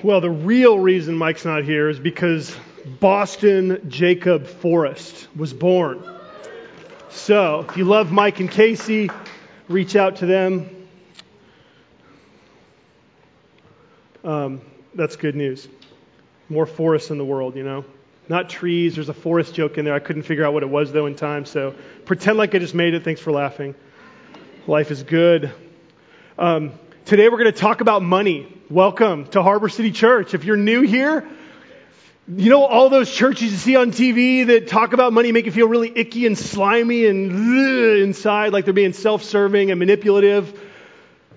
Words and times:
Well, 0.00 0.20
the 0.20 0.30
real 0.30 0.78
reason 0.78 1.16
Mike's 1.16 1.44
not 1.44 1.64
here 1.64 1.88
is 1.88 1.98
because 1.98 2.56
Boston 3.00 3.84
Jacob 3.88 4.46
Forrest 4.46 5.26
was 5.34 5.52
born. 5.52 6.00
So, 7.10 7.66
if 7.68 7.76
you 7.76 7.84
love 7.84 8.12
Mike 8.12 8.38
and 8.38 8.48
Casey, 8.48 9.10
reach 9.68 9.96
out 9.96 10.16
to 10.16 10.26
them. 10.26 10.86
Um, 14.22 14.60
that's 14.94 15.16
good 15.16 15.34
news. 15.34 15.66
More 16.48 16.66
forests 16.66 17.10
in 17.10 17.18
the 17.18 17.24
world, 17.24 17.56
you 17.56 17.64
know. 17.64 17.84
Not 18.28 18.48
trees. 18.48 18.94
There's 18.94 19.08
a 19.08 19.14
forest 19.14 19.52
joke 19.52 19.78
in 19.78 19.84
there. 19.84 19.94
I 19.94 19.98
couldn't 19.98 20.22
figure 20.22 20.44
out 20.44 20.52
what 20.54 20.62
it 20.62 20.70
was, 20.70 20.92
though, 20.92 21.06
in 21.06 21.16
time. 21.16 21.44
So 21.44 21.74
pretend 22.04 22.38
like 22.38 22.54
I 22.54 22.60
just 22.60 22.74
made 22.74 22.94
it. 22.94 23.02
Thanks 23.02 23.20
for 23.20 23.32
laughing. 23.32 23.74
Life 24.68 24.92
is 24.92 25.02
good. 25.02 25.50
Um, 26.38 26.72
today 27.08 27.30
we're 27.30 27.38
going 27.38 27.50
to 27.50 27.58
talk 27.58 27.80
about 27.80 28.02
money. 28.02 28.46
Welcome 28.68 29.24
to 29.28 29.42
Harbor 29.42 29.70
City 29.70 29.92
Church. 29.92 30.34
If 30.34 30.44
you're 30.44 30.58
new 30.58 30.82
here, 30.82 31.26
you 32.28 32.50
know 32.50 32.64
all 32.64 32.90
those 32.90 33.10
churches 33.10 33.50
you 33.50 33.56
see 33.56 33.76
on 33.76 33.92
TV 33.92 34.46
that 34.48 34.68
talk 34.68 34.92
about 34.92 35.14
money 35.14 35.32
make 35.32 35.46
you 35.46 35.52
feel 35.52 35.68
really 35.68 35.90
icky 35.96 36.26
and 36.26 36.36
slimy 36.36 37.06
and 37.06 37.32
inside, 38.02 38.52
like 38.52 38.66
they're 38.66 38.74
being 38.74 38.92
self-serving 38.92 39.70
and 39.70 39.78
manipulative. 39.78 40.60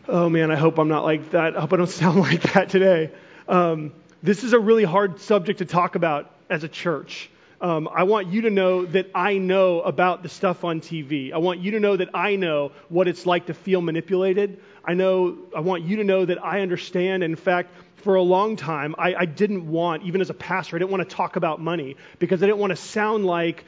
Oh 0.10 0.27
man, 0.27 0.52
I 0.52 0.58
hope 0.58 0.77
I'm 0.77 0.90
not 0.90 1.05
like 1.05 1.32
that. 1.32 1.55
I 1.55 1.62
hope 1.62 1.72
I 1.72 1.77
don't 1.77 1.90
sound 2.04 2.20
like 2.20 2.41
that 2.52 2.68
today. 2.68 3.10
Um, 3.48 3.94
this 4.22 4.44
is 4.44 4.52
a 4.52 4.60
really 4.60 4.84
hard 4.84 5.22
subject 5.22 5.60
to 5.60 5.66
talk 5.66 5.96
about 5.96 6.35
as 6.49 6.66
a 6.66 6.68
church. 6.68 7.30
Um, 7.62 7.88
I 7.88 8.04
want 8.04 8.27
you 8.27 8.41
to 8.41 8.49
know 8.49 8.85
that 8.88 9.10
I 9.16 9.38
know 9.38 9.80
about 9.82 10.22
the 10.22 10.27
stuff 10.27 10.66
on 10.66 10.82
TV. 10.82 11.32
I 11.32 11.38
want 11.38 11.62
you 11.62 11.72
to 11.72 11.80
know 11.80 11.96
that 11.96 12.10
I 12.13 12.35
know 12.35 12.74
what 12.90 13.08
it's 13.08 13.26
like 13.26 13.46
to 13.46 13.54
feel 13.54 13.82
manipulated. 13.82 14.60
I 14.84 14.94
know, 14.94 15.38
I 15.55 15.59
want 15.59 15.84
you 15.84 15.98
to 15.98 16.03
know 16.03 16.26
that 16.26 16.44
I 16.44 16.62
understand. 16.62 17.23
In 17.23 17.35
fact, 17.35 17.71
for 17.98 18.16
a 18.16 18.21
long 18.21 18.55
time, 18.55 18.95
I, 18.98 19.13
I 19.13 19.26
didn't 19.26 19.70
want, 19.70 20.04
even 20.04 20.21
as 20.21 20.30
a 20.30 20.34
pastor, 20.34 20.76
I 20.76 20.79
didn't 20.79 20.91
want 20.91 21.07
to 21.07 21.15
talk 21.15 21.35
about 21.35 21.60
money 21.60 21.98
because 22.20 22.41
I 22.41 22.48
didn't 22.48 22.60
want 22.60 22.71
to 22.71 22.77
sound 22.77 23.26
like 23.26 23.63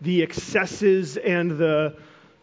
the 0.00 0.22
excesses 0.22 1.16
and 1.16 1.52
the 1.52 1.96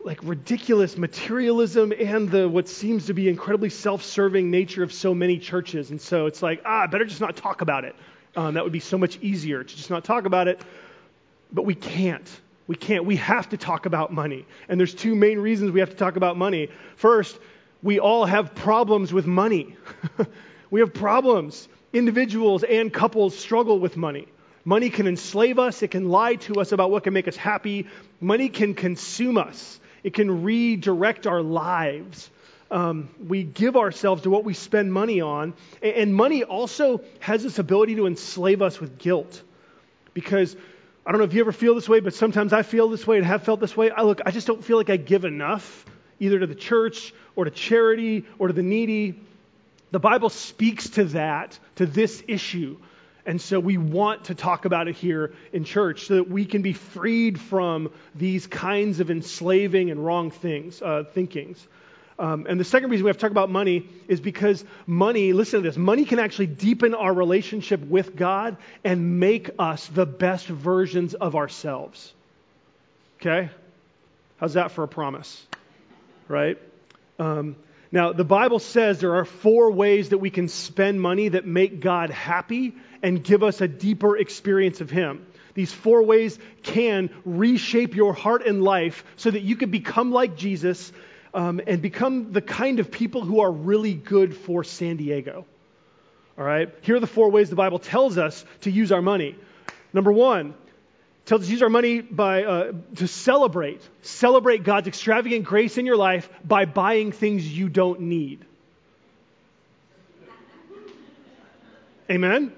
like 0.03 0.19
ridiculous 0.23 0.97
materialism 0.97 1.91
and 1.99 2.30
the 2.30 2.47
what 2.47 2.69
seems 2.69 3.07
to 3.07 3.13
be 3.13 3.27
incredibly 3.27 3.69
self-serving 3.69 4.52
nature 4.52 4.83
of 4.83 4.94
so 4.94 5.16
many 5.16 5.39
churches. 5.39 5.89
And 5.89 6.00
so 6.00 6.27
it's 6.27 6.44
like, 6.44 6.61
ah, 6.63 6.85
better 6.88 7.05
just 7.05 7.22
not 7.22 7.35
talk 7.35 7.61
about 7.61 7.85
it. 7.85 7.95
Um, 8.35 8.53
that 8.53 8.63
would 8.63 8.73
be 8.73 8.79
so 8.79 8.97
much 8.97 9.17
easier 9.22 9.63
to 9.63 9.75
just 9.75 9.89
not 9.89 10.03
talk 10.03 10.25
about 10.25 10.47
it. 10.47 10.61
But 11.52 11.66
we 11.66 11.73
can't. 11.73 12.29
We 12.67 12.75
can't. 12.75 13.05
We 13.05 13.16
have 13.17 13.50
to 13.50 13.57
talk 13.57 13.85
about 13.85 14.13
money. 14.13 14.45
And 14.69 14.79
there's 14.79 14.94
two 14.94 15.16
main 15.16 15.39
reasons 15.39 15.72
we 15.72 15.79
have 15.79 15.91
to 15.91 15.95
talk 15.95 16.17
about 16.17 16.38
money. 16.38 16.69
First, 16.97 17.38
we 17.86 18.00
all 18.00 18.25
have 18.25 18.55
problems 18.55 19.14
with 19.14 19.28
money. 19.28 19.78
we 20.72 20.80
have 20.80 20.91
problems. 20.91 21.67
Individuals 21.94 22.64
and 22.64 22.91
couples 22.91 23.38
struggle 23.38 23.78
with 23.78 23.95
money. 23.95 24.28
Money 24.64 24.89
can 24.89 25.05
enslave 25.05 25.59
us, 25.59 25.83
it 25.83 25.91
can 25.91 26.09
lie 26.09 26.33
to 26.33 26.56
us 26.56 26.72
about 26.72 26.89
what 26.89 27.03
can 27.03 27.13
make 27.13 27.28
us 27.28 27.36
happy. 27.36 27.86
Money 28.19 28.50
can 28.50 28.73
consume 28.73 29.38
us, 29.38 29.80
it 30.03 30.16
can 30.16 30.41
redirect 30.41 31.28
our 31.28 31.44
lives. 31.44 32.31
Um, 32.72 33.09
we 33.23 33.44
give 33.44 33.75
ourselves 33.75 34.23
to 34.23 34.31
what 34.31 34.44
we 34.44 34.56
spend 34.56 34.91
money 34.91 35.22
on. 35.22 35.53
And 35.83 36.16
money 36.16 36.44
also 36.44 37.02
has 37.19 37.44
this 37.44 37.59
ability 37.59 37.97
to 37.97 38.08
enslave 38.08 38.63
us 38.63 38.80
with 38.80 38.97
guilt. 38.97 39.44
Because 40.16 40.58
I 41.06 41.11
don't 41.11 41.19
know 41.19 41.25
if 41.25 41.36
you 41.36 41.41
ever 41.41 41.52
feel 41.52 41.75
this 41.75 41.88
way, 41.88 42.00
but 42.00 42.16
sometimes 42.16 42.52
I 42.52 42.63
feel 42.63 42.89
this 42.89 43.06
way 43.06 43.17
and 43.17 43.25
have 43.28 43.44
felt 43.44 43.59
this 43.59 43.78
way. 43.78 43.91
I 43.91 44.02
look, 44.02 44.22
I 44.25 44.31
just 44.31 44.47
don't 44.47 44.66
feel 44.66 44.78
like 44.78 44.89
I 44.89 44.97
give 44.97 45.23
enough, 45.23 45.86
either 46.19 46.39
to 46.39 46.47
the 46.47 46.56
church 46.56 47.13
or 47.36 47.45
to 47.45 47.52
charity 47.52 48.25
or 48.39 48.47
to 48.47 48.53
the 48.53 48.64
needy. 48.64 49.19
The 49.91 50.00
Bible 50.00 50.30
speaks 50.30 50.89
to 50.91 51.05
that, 51.05 51.58
to 51.75 51.86
this 51.86 52.23
issue. 52.28 52.78
And 53.25 53.41
so 53.41 53.59
we 53.59 53.78
want 53.78 54.25
to 54.25 54.36
talk 54.36 54.66
about 54.66 54.88
it 54.88 54.95
here 54.95 55.33
in 55.52 55.63
church 55.63 56.06
so 56.06 56.16
that 56.16 56.30
we 56.30 56.45
can 56.45 56.61
be 56.61 56.73
freed 56.73 57.39
from 57.39 57.91
these 58.13 58.46
kinds 58.46 59.00
of 59.00 59.09
enslaving 59.09 59.90
and 59.90 60.03
wrong 60.03 60.29
things, 60.31 60.81
uh, 60.81 61.03
thinkings. 61.13 61.66
Um, 62.18 62.46
and 62.47 62.59
the 62.59 62.63
second 62.63 62.91
reason 62.91 63.03
we 63.03 63.09
have 63.09 63.18
to 63.18 63.22
talk 63.22 63.31
about 63.31 63.50
money 63.50 63.90
is 64.07 64.22
because 64.22 64.63
money, 64.88 65.34
listen 65.34 65.62
to 65.62 65.69
this, 65.69 65.75
money 65.75 66.06
can 66.06 66.19
actually 66.19 66.47
deepen 66.47 66.96
our 66.96 67.13
relationship 67.13 67.81
with 67.81 68.16
God 68.16 68.57
and 68.84 69.19
make 69.19 69.50
us 69.59 69.88
the 69.88 70.06
best 70.06 70.47
versions 70.47 71.13
of 71.13 71.35
ourselves. 71.35 72.13
Okay? 73.19 73.50
How's 74.38 74.53
that 74.53 74.72
for 74.72 74.84
a 74.84 74.88
promise? 74.88 75.46
Right? 76.28 76.57
Um, 77.20 77.56
now, 77.92 78.12
the 78.12 78.26
Bible 78.26 78.59
says 78.59 79.00
there 79.00 79.16
are 79.16 79.26
four 79.26 79.72
ways 79.72 80.09
that 80.09 80.18
we 80.18 80.30
can 80.30 80.48
spend 80.48 81.00
money 81.00 81.30
that 81.30 81.46
make 81.46 81.80
God 81.80 82.09
happy 82.09 82.76
and 83.02 83.24
give 83.24 83.44
us 83.44 83.62
a 83.62 83.68
deeper 83.68 84.18
experience 84.18 84.81
of 84.81 84.90
Him. 84.90 85.26
These 85.53 85.72
four 85.72 86.03
ways 86.03 86.38
can 86.64 87.09
reshape 87.24 87.96
your 87.96 88.14
heart 88.14 88.46
and 88.46 88.62
life 88.62 89.06
so 89.16 89.31
that 89.31 89.44
you 89.44 89.56
can 89.56 89.72
become 89.72 90.12
like 90.12 90.36
Jesus 90.36 90.92
um, 91.34 91.62
and 91.66 91.81
become 91.81 92.34
the 92.34 92.42
kind 92.42 92.80
of 92.80 92.92
people 92.92 93.22
who 93.22 93.40
are 93.40 93.52
really 93.52 93.94
good 93.94 94.36
for 94.36 94.64
San 94.64 94.97
Diego. 94.97 95.46
All 96.38 96.44
right? 96.44 96.74
Here 96.82 96.97
are 96.97 97.00
the 97.00 97.08
four 97.08 97.30
ways 97.32 97.50
the 97.50 97.56
Bible 97.56 97.80
tells 97.80 98.18
us 98.18 98.44
to 98.62 98.72
use 98.72 98.92
our 98.92 99.02
money. 99.02 99.36
Number 99.94 100.12
one, 100.12 100.53
tells 101.25 101.41
us 101.41 101.47
to 101.47 101.53
use 101.53 101.63
our 101.63 101.69
money 101.69 102.02
by 102.02 102.44
uh, 102.44 102.72
to 102.96 103.08
celebrate, 103.08 103.81
celebrate 104.02 104.63
God's 104.63 104.88
extravagant 104.88 105.46
grace 105.46 105.78
in 105.78 105.86
your 105.86 105.97
life 105.97 106.30
by 106.44 106.66
buying 106.66 107.12
things 107.12 107.46
you 107.47 107.69
don't 107.69 108.02
need. 108.02 108.46
Amen. 112.09 112.53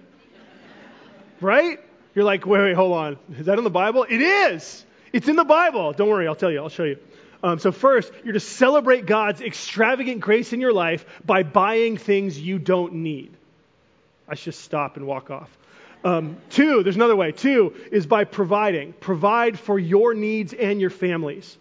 Right? 1.40 1.80
You're 2.14 2.26
like, 2.26 2.46
wait, 2.46 2.60
wait, 2.60 2.76
hold 2.76 2.94
on. 2.94 3.18
Is 3.38 3.46
that 3.46 3.58
in 3.58 3.64
the 3.64 3.70
Bible? 3.70 4.06
It 4.10 4.22
is. 4.22 4.86
It's 5.14 5.28
in 5.28 5.36
the 5.36 5.46
Bible. 5.46 5.94
Don't 5.94 6.10
worry, 6.10 6.28
I'll 6.28 6.36
tell 6.36 6.52
you. 6.52 6.60
I'll 6.60 6.70
show 6.70 6.84
you. 6.84 6.98
Um, 7.44 7.60
so, 7.60 7.72
first, 7.72 8.12
you're 8.24 8.34
to 8.34 8.40
celebrate 8.40 9.06
God's 9.06 9.42
extravagant 9.42 10.22
grace 10.22 10.54
in 10.54 10.60
your 10.60 10.74
life 10.74 11.06
by 11.24 11.44
buying 11.44 11.98
things 11.98 12.38
you 12.38 12.58
don't 12.60 12.94
need. 12.96 13.32
I 14.28 14.36
should 14.36 14.56
stop 14.56 14.98
and 14.98 15.06
walk 15.06 15.30
off. 15.30 15.56
Um, 16.08 16.38
two, 16.50 16.84
there's 16.84 16.96
another 16.96 17.18
way. 17.18 17.34
Two 17.34 17.76
is 17.92 18.06
by 18.06 18.24
providing. 18.24 18.94
Provide 18.94 19.60
for 19.60 19.78
your 19.78 20.14
needs 20.14 20.54
and 20.54 20.80
your 20.80 20.90
families. 20.90 21.58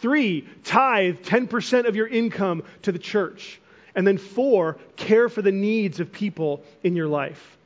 Three, 0.00 0.46
tithe 0.62 1.16
10% 1.24 1.88
of 1.88 1.96
your 1.96 2.06
income 2.06 2.62
to 2.82 2.92
the 2.92 3.00
church. 3.00 3.60
And 3.96 4.06
then 4.06 4.18
four, 4.18 4.78
care 4.94 5.28
for 5.28 5.42
the 5.42 5.50
needs 5.50 5.98
of 5.98 6.12
people 6.12 6.62
in 6.84 6.94
your 6.94 7.08
life. 7.08 7.58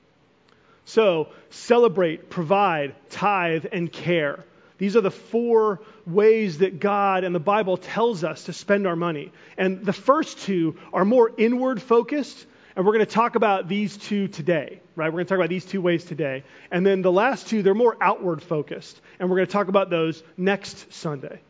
So, 0.86 1.28
celebrate, 1.50 2.30
provide, 2.30 2.94
tithe, 3.10 3.66
and 3.70 3.92
care. 3.92 4.42
These 4.78 4.96
are 4.96 5.02
the 5.02 5.10
four 5.10 5.82
ways 6.06 6.58
that 6.58 6.80
God 6.80 7.24
and 7.24 7.34
the 7.34 7.40
Bible 7.40 7.76
tells 7.76 8.24
us 8.24 8.44
to 8.44 8.54
spend 8.54 8.86
our 8.86 8.96
money. 8.96 9.32
And 9.58 9.84
the 9.84 9.92
first 9.92 10.38
two 10.38 10.78
are 10.94 11.04
more 11.04 11.30
inward 11.36 11.82
focused, 11.82 12.46
and 12.76 12.84
we're 12.84 12.92
going 12.92 13.06
to 13.06 13.10
talk 13.10 13.36
about 13.36 13.68
these 13.68 13.96
two 13.96 14.28
today, 14.28 14.80
right? 14.94 15.08
We're 15.08 15.18
going 15.18 15.24
to 15.24 15.28
talk 15.30 15.38
about 15.38 15.48
these 15.48 15.64
two 15.64 15.80
ways 15.80 16.04
today. 16.04 16.44
And 16.70 16.84
then 16.84 17.00
the 17.00 17.10
last 17.10 17.48
two, 17.48 17.62
they're 17.62 17.74
more 17.74 17.96
outward 18.00 18.42
focused, 18.42 19.00
and 19.18 19.30
we're 19.30 19.36
going 19.36 19.46
to 19.46 19.52
talk 19.52 19.68
about 19.68 19.88
those 19.88 20.22
next 20.36 20.92
Sunday. 20.92 21.40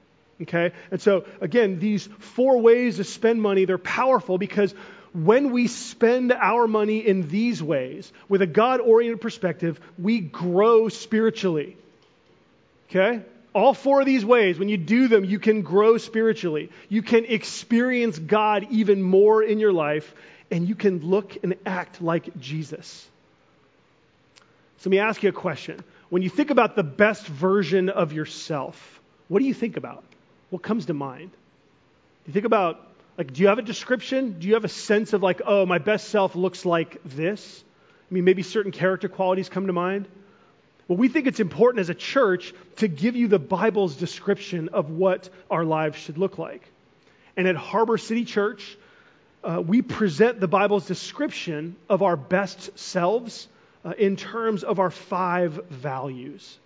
Okay? 0.42 0.72
And 0.92 1.00
so, 1.00 1.24
again, 1.40 1.80
these 1.80 2.08
four 2.20 2.60
ways 2.60 2.96
to 2.96 3.04
spend 3.04 3.42
money, 3.42 3.64
they're 3.64 3.76
powerful 3.76 4.38
because 4.38 4.72
when 5.12 5.50
we 5.50 5.66
spend 5.66 6.30
our 6.30 6.68
money 6.68 6.98
in 6.98 7.28
these 7.28 7.62
ways 7.62 8.12
with 8.28 8.42
a 8.42 8.46
God 8.46 8.80
oriented 8.80 9.20
perspective, 9.20 9.80
we 9.98 10.20
grow 10.20 10.88
spiritually. 10.88 11.76
Okay? 12.90 13.22
All 13.54 13.72
four 13.72 14.00
of 14.00 14.06
these 14.06 14.24
ways, 14.24 14.58
when 14.58 14.68
you 14.68 14.76
do 14.76 15.08
them, 15.08 15.24
you 15.24 15.38
can 15.38 15.62
grow 15.62 15.96
spiritually. 15.96 16.70
You 16.90 17.00
can 17.00 17.24
experience 17.24 18.18
God 18.18 18.66
even 18.70 19.02
more 19.02 19.42
in 19.42 19.58
your 19.58 19.72
life, 19.72 20.14
and 20.50 20.68
you 20.68 20.74
can 20.74 21.00
look 21.00 21.36
and 21.42 21.56
act 21.64 22.00
like 22.00 22.38
Jesus. 22.38 23.08
So 24.78 24.90
let 24.90 24.90
me 24.90 24.98
ask 24.98 25.22
you 25.22 25.28
a 25.28 25.32
question. 25.32 25.82
When 26.08 26.22
you 26.22 26.30
think 26.30 26.50
about 26.50 26.76
the 26.76 26.82
best 26.82 27.26
version 27.26 27.88
of 27.88 28.12
yourself, 28.12 29.00
what 29.28 29.40
do 29.40 29.44
you 29.44 29.54
think 29.54 29.76
about? 29.76 30.04
What 30.50 30.62
comes 30.62 30.86
to 30.86 30.94
mind? 30.94 31.30
Do 31.30 32.28
you 32.28 32.32
think 32.32 32.46
about, 32.46 32.80
like, 33.18 33.32
do 33.32 33.42
you 33.42 33.48
have 33.48 33.58
a 33.58 33.62
description? 33.62 34.38
Do 34.38 34.46
you 34.46 34.54
have 34.54 34.64
a 34.64 34.68
sense 34.68 35.12
of, 35.12 35.22
like, 35.22 35.42
oh, 35.44 35.66
my 35.66 35.78
best 35.78 36.08
self 36.08 36.36
looks 36.36 36.64
like 36.64 37.02
this? 37.04 37.64
I 38.10 38.14
mean, 38.14 38.24
maybe 38.24 38.42
certain 38.42 38.70
character 38.70 39.08
qualities 39.08 39.48
come 39.48 39.66
to 39.66 39.72
mind. 39.72 40.06
Well, 40.86 40.98
we 40.98 41.08
think 41.08 41.26
it's 41.26 41.40
important 41.40 41.80
as 41.80 41.88
a 41.88 41.94
church 41.94 42.54
to 42.76 42.86
give 42.86 43.16
you 43.16 43.26
the 43.26 43.40
Bible's 43.40 43.96
description 43.96 44.68
of 44.68 44.90
what 44.90 45.28
our 45.50 45.64
lives 45.64 45.98
should 45.98 46.18
look 46.18 46.38
like. 46.38 46.62
And 47.36 47.48
at 47.48 47.56
Harbor 47.56 47.98
City 47.98 48.24
Church, 48.24 48.76
uh, 49.46 49.60
we 49.60 49.80
present 49.80 50.40
the 50.40 50.48
Bible's 50.48 50.86
description 50.86 51.76
of 51.88 52.02
our 52.02 52.16
best 52.16 52.76
selves 52.76 53.46
uh, 53.84 53.92
in 53.96 54.16
terms 54.16 54.64
of 54.64 54.80
our 54.80 54.90
five 54.90 55.64
values. 55.70 56.58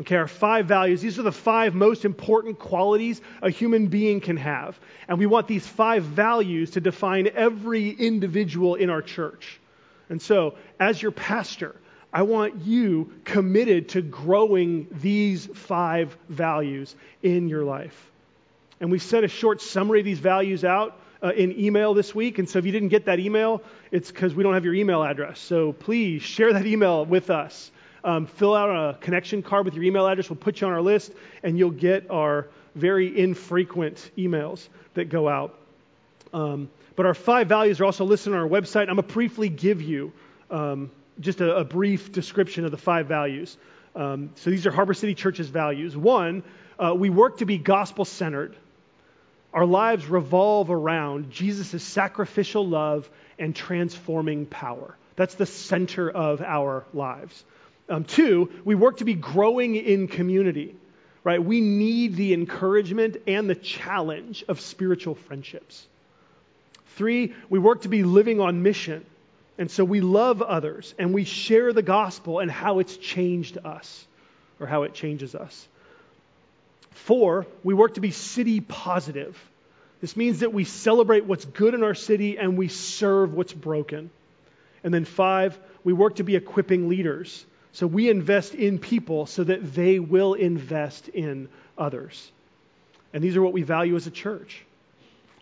Okay, 0.00 0.16
our 0.16 0.28
five 0.28 0.66
values, 0.66 1.00
these 1.00 1.18
are 1.18 1.22
the 1.22 1.32
five 1.32 1.74
most 1.74 2.04
important 2.04 2.58
qualities 2.58 3.20
a 3.40 3.50
human 3.50 3.86
being 3.86 4.20
can 4.20 4.36
have. 4.36 4.78
And 5.06 5.18
we 5.18 5.26
want 5.26 5.46
these 5.46 5.66
five 5.66 6.02
values 6.02 6.72
to 6.72 6.80
define 6.80 7.28
every 7.34 7.90
individual 7.90 8.74
in 8.74 8.90
our 8.90 9.02
church. 9.02 9.60
And 10.08 10.20
so, 10.20 10.56
as 10.80 11.00
your 11.00 11.12
pastor, 11.12 11.76
I 12.12 12.22
want 12.22 12.62
you 12.64 13.12
committed 13.24 13.90
to 13.90 14.02
growing 14.02 14.88
these 14.90 15.46
five 15.46 16.16
values 16.28 16.96
in 17.22 17.48
your 17.48 17.64
life. 17.64 18.10
And 18.80 18.90
we 18.90 18.98
set 18.98 19.22
a 19.22 19.28
short 19.28 19.60
summary 19.60 20.00
of 20.00 20.04
these 20.04 20.20
values 20.20 20.64
out 20.64 20.98
uh, 21.22 21.28
in 21.28 21.58
email 21.58 21.94
this 21.94 22.14
week. 22.14 22.38
And 22.38 22.48
so 22.48 22.58
if 22.58 22.66
you 22.66 22.72
didn't 22.72 22.88
get 22.88 23.06
that 23.06 23.18
email, 23.18 23.62
it's 23.90 24.10
because 24.10 24.34
we 24.34 24.42
don't 24.42 24.54
have 24.54 24.64
your 24.64 24.74
email 24.74 25.02
address. 25.02 25.40
So 25.40 25.72
please 25.72 26.22
share 26.22 26.52
that 26.52 26.66
email 26.66 27.04
with 27.04 27.30
us. 27.30 27.70
Um, 28.04 28.26
fill 28.26 28.54
out 28.54 28.70
a 28.70 28.98
connection 28.98 29.42
card 29.42 29.64
with 29.64 29.74
your 29.74 29.84
email 29.84 30.06
address. 30.06 30.30
We'll 30.30 30.36
put 30.36 30.60
you 30.60 30.66
on 30.66 30.72
our 30.72 30.80
list, 30.80 31.12
and 31.42 31.58
you'll 31.58 31.70
get 31.70 32.10
our 32.10 32.46
very 32.74 33.18
infrequent 33.18 34.10
emails 34.16 34.68
that 34.94 35.06
go 35.06 35.28
out. 35.28 35.58
Um, 36.32 36.70
but 36.94 37.06
our 37.06 37.14
five 37.14 37.48
values 37.48 37.80
are 37.80 37.84
also 37.84 38.04
listed 38.04 38.32
on 38.32 38.38
our 38.38 38.48
website. 38.48 38.82
I'm 38.82 38.96
going 38.96 39.08
to 39.08 39.14
briefly 39.14 39.48
give 39.48 39.82
you 39.82 40.12
um, 40.50 40.90
just 41.20 41.40
a, 41.40 41.56
a, 41.56 41.64
brief 41.64 42.12
description 42.12 42.64
of 42.64 42.70
the 42.70 42.76
five 42.76 43.06
values. 43.06 43.56
Um, 43.94 44.30
so 44.36 44.50
these 44.50 44.66
are 44.66 44.70
Harbor 44.70 44.94
City 44.94 45.14
Church's 45.14 45.48
values. 45.48 45.96
One, 45.96 46.42
uh, 46.78 46.94
we 46.96 47.10
work 47.10 47.38
to 47.38 47.44
be 47.44 47.58
gospel 47.58 48.04
centered. 48.04 48.56
Our 49.52 49.66
lives 49.66 50.06
revolve 50.06 50.70
around 50.70 51.30
Jesus' 51.30 51.82
sacrificial 51.82 52.66
love 52.66 53.08
and 53.38 53.54
transforming 53.56 54.46
power. 54.46 54.96
That's 55.16 55.34
the 55.34 55.46
center 55.46 56.10
of 56.10 56.42
our 56.42 56.84
lives. 56.92 57.44
Um, 57.88 58.04
two, 58.04 58.50
we 58.64 58.74
work 58.74 58.98
to 58.98 59.04
be 59.04 59.14
growing 59.14 59.74
in 59.74 60.06
community, 60.08 60.76
right? 61.24 61.42
We 61.42 61.60
need 61.60 62.16
the 62.16 62.34
encouragement 62.34 63.16
and 63.26 63.48
the 63.48 63.54
challenge 63.54 64.44
of 64.48 64.60
spiritual 64.60 65.14
friendships. 65.14 65.86
Three, 66.96 67.34
we 67.48 67.58
work 67.58 67.82
to 67.82 67.88
be 67.88 68.02
living 68.02 68.40
on 68.40 68.62
mission. 68.62 69.06
And 69.56 69.70
so 69.70 69.84
we 69.84 70.00
love 70.00 70.42
others 70.42 70.94
and 70.98 71.12
we 71.12 71.24
share 71.24 71.72
the 71.72 71.82
gospel 71.82 72.38
and 72.38 72.50
how 72.50 72.78
it's 72.78 72.96
changed 72.96 73.58
us 73.64 74.06
or 74.60 74.66
how 74.66 74.84
it 74.84 74.94
changes 74.94 75.34
us. 75.34 75.66
Four, 77.04 77.46
we 77.64 77.74
work 77.74 77.94
to 77.94 78.00
be 78.00 78.10
city 78.10 78.60
positive. 78.60 79.36
This 80.00 80.16
means 80.16 80.40
that 80.40 80.52
we 80.52 80.64
celebrate 80.64 81.24
what's 81.24 81.44
good 81.44 81.74
in 81.74 81.82
our 81.82 81.94
city 81.94 82.38
and 82.38 82.56
we 82.56 82.68
serve 82.68 83.34
what's 83.34 83.52
broken. 83.52 84.10
And 84.84 84.92
then 84.92 85.04
five, 85.04 85.58
we 85.84 85.92
work 85.92 86.16
to 86.16 86.22
be 86.22 86.36
equipping 86.36 86.88
leaders. 86.88 87.44
So 87.72 87.86
we 87.86 88.10
invest 88.10 88.54
in 88.54 88.78
people 88.78 89.26
so 89.26 89.44
that 89.44 89.74
they 89.74 89.98
will 89.98 90.34
invest 90.34 91.08
in 91.08 91.48
others. 91.76 92.30
And 93.12 93.22
these 93.22 93.36
are 93.36 93.42
what 93.42 93.52
we 93.52 93.62
value 93.62 93.96
as 93.96 94.06
a 94.06 94.10
church. 94.10 94.64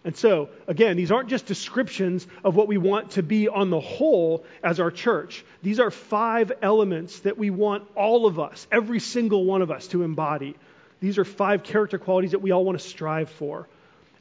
And 0.04 0.16
so, 0.16 0.50
again, 0.68 0.96
these 0.96 1.10
aren't 1.10 1.28
just 1.28 1.46
descriptions 1.46 2.26
of 2.44 2.54
what 2.54 2.68
we 2.68 2.78
want 2.78 3.12
to 3.12 3.24
be 3.24 3.48
on 3.48 3.70
the 3.70 3.80
whole 3.80 4.44
as 4.62 4.78
our 4.78 4.92
church. 4.92 5.44
These 5.64 5.80
are 5.80 5.90
five 5.90 6.52
elements 6.62 7.20
that 7.20 7.36
we 7.36 7.50
want 7.50 7.82
all 7.96 8.26
of 8.26 8.38
us, 8.38 8.68
every 8.70 9.00
single 9.00 9.44
one 9.44 9.62
of 9.62 9.72
us, 9.72 9.88
to 9.88 10.04
embody. 10.04 10.54
These 11.00 11.18
are 11.18 11.24
five 11.24 11.62
character 11.62 11.98
qualities 11.98 12.32
that 12.32 12.40
we 12.40 12.52
all 12.52 12.64
want 12.64 12.78
to 12.78 12.86
strive 12.86 13.30
for. 13.30 13.68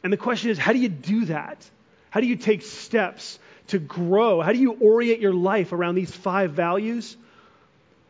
And 0.03 0.11
the 0.11 0.17
question 0.17 0.49
is, 0.51 0.57
how 0.57 0.73
do 0.73 0.79
you 0.79 0.89
do 0.89 1.25
that? 1.25 1.69
How 2.09 2.19
do 2.19 2.27
you 2.27 2.35
take 2.35 2.61
steps 2.61 3.39
to 3.67 3.79
grow? 3.79 4.41
How 4.41 4.51
do 4.51 4.59
you 4.59 4.73
orient 4.73 5.19
your 5.19 5.33
life 5.33 5.73
around 5.73 5.95
these 5.95 6.11
five 6.11 6.51
values? 6.51 7.17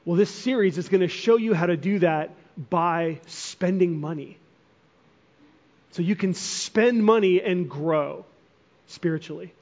Well, 0.04 0.18
this 0.18 0.30
series 0.30 0.78
is 0.78 0.90
going 0.90 1.02
to 1.02 1.08
show 1.08 1.38
you 1.38 1.54
how 1.54 1.66
to 1.66 1.78
do 1.78 2.00
that 2.00 2.32
by 2.70 3.20
spending 3.28 4.00
money. 4.00 4.38
So 5.92 6.02
you 6.02 6.16
can 6.16 6.34
spend 6.34 7.04
money 7.04 7.42
and 7.42 7.70
grow 7.70 8.26
spiritually. 8.88 9.54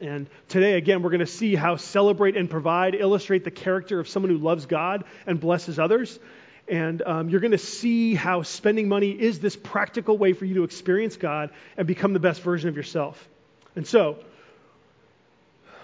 And 0.00 0.28
today, 0.48 0.74
again, 0.74 1.02
we're 1.02 1.10
going 1.10 1.20
to 1.20 1.26
see 1.26 1.54
how 1.54 1.76
celebrate 1.76 2.36
and 2.36 2.50
provide 2.50 2.94
illustrate 2.94 3.44
the 3.44 3.50
character 3.50 3.98
of 3.98 4.08
someone 4.08 4.30
who 4.30 4.38
loves 4.38 4.66
God 4.66 5.04
and 5.26 5.40
blesses 5.40 5.78
others. 5.78 6.18
And 6.68 7.02
um, 7.02 7.28
you're 7.28 7.40
going 7.40 7.52
to 7.52 7.58
see 7.58 8.14
how 8.14 8.42
spending 8.42 8.88
money 8.88 9.10
is 9.10 9.40
this 9.40 9.56
practical 9.56 10.16
way 10.16 10.32
for 10.32 10.44
you 10.44 10.54
to 10.54 10.64
experience 10.64 11.16
God 11.16 11.50
and 11.76 11.86
become 11.86 12.12
the 12.12 12.20
best 12.20 12.40
version 12.42 12.68
of 12.68 12.76
yourself. 12.76 13.28
And 13.74 13.86
so, 13.86 14.18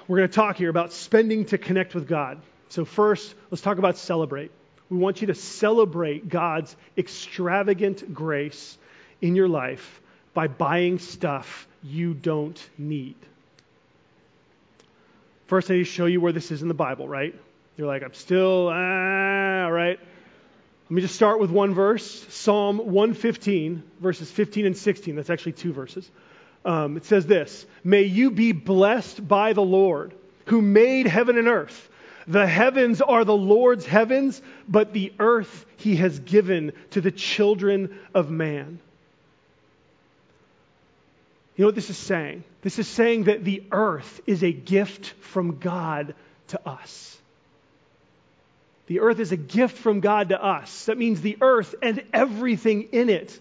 we're 0.06 0.18
going 0.18 0.28
to 0.28 0.34
talk 0.34 0.56
here 0.56 0.70
about 0.70 0.92
spending 0.92 1.46
to 1.46 1.58
connect 1.58 1.94
with 1.94 2.08
God. 2.08 2.40
So, 2.68 2.84
first, 2.84 3.34
let's 3.50 3.62
talk 3.62 3.78
about 3.78 3.98
celebrate. 3.98 4.50
We 4.88 4.96
want 4.96 5.20
you 5.20 5.26
to 5.26 5.34
celebrate 5.34 6.28
God's 6.28 6.74
extravagant 6.96 8.14
grace 8.14 8.78
in 9.20 9.34
your 9.34 9.48
life 9.48 10.00
by 10.32 10.46
buying 10.46 10.98
stuff 10.98 11.66
you 11.82 12.14
don't 12.14 12.58
need. 12.78 13.16
First, 15.46 15.70
I 15.70 15.74
need 15.74 15.80
to 15.80 15.84
show 15.84 16.06
you 16.06 16.20
where 16.20 16.32
this 16.32 16.50
is 16.50 16.62
in 16.62 16.68
the 16.68 16.74
Bible, 16.74 17.08
right? 17.08 17.34
You're 17.76 17.86
like, 17.86 18.02
I'm 18.02 18.14
still, 18.14 18.68
ah, 18.68 19.68
right? 19.68 19.98
Let 20.88 20.94
me 20.94 21.02
just 21.02 21.16
start 21.16 21.38
with 21.38 21.50
one 21.50 21.74
verse 21.74 22.26
Psalm 22.30 22.78
115, 22.78 23.82
verses 24.00 24.30
15 24.30 24.64
and 24.64 24.76
16. 24.76 25.16
That's 25.16 25.28
actually 25.28 25.52
two 25.52 25.74
verses. 25.74 26.10
Um, 26.64 26.96
it 26.96 27.04
says 27.04 27.26
this 27.26 27.66
May 27.84 28.04
you 28.04 28.30
be 28.30 28.52
blessed 28.52 29.26
by 29.28 29.52
the 29.52 29.62
Lord, 29.62 30.14
who 30.46 30.62
made 30.62 31.06
heaven 31.06 31.36
and 31.36 31.46
earth. 31.46 31.90
The 32.26 32.46
heavens 32.46 33.02
are 33.02 33.24
the 33.24 33.36
Lord's 33.36 33.84
heavens, 33.84 34.40
but 34.66 34.94
the 34.94 35.12
earth 35.18 35.66
he 35.76 35.96
has 35.96 36.18
given 36.20 36.72
to 36.90 37.02
the 37.02 37.10
children 37.10 37.98
of 38.14 38.30
man. 38.30 38.80
You 41.56 41.62
know 41.62 41.68
what 41.68 41.74
this 41.74 41.90
is 41.90 41.98
saying? 41.98 42.44
This 42.62 42.78
is 42.78 42.88
saying 42.88 43.24
that 43.24 43.44
the 43.44 43.62
earth 43.72 44.22
is 44.26 44.42
a 44.42 44.52
gift 44.52 45.06
from 45.20 45.58
God 45.58 46.14
to 46.48 46.66
us. 46.66 47.17
The 48.88 49.00
earth 49.00 49.20
is 49.20 49.32
a 49.32 49.36
gift 49.36 49.76
from 49.76 50.00
God 50.00 50.30
to 50.30 50.42
us. 50.42 50.86
That 50.86 50.96
means 50.96 51.20
the 51.20 51.36
earth 51.42 51.74
and 51.82 52.02
everything 52.12 52.88
in 52.92 53.10
it, 53.10 53.38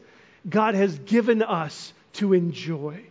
God 0.47 0.75
has 0.75 0.99
given 0.99 1.41
us 1.41 1.93
to 2.13 2.33
enjoy. 2.33 3.01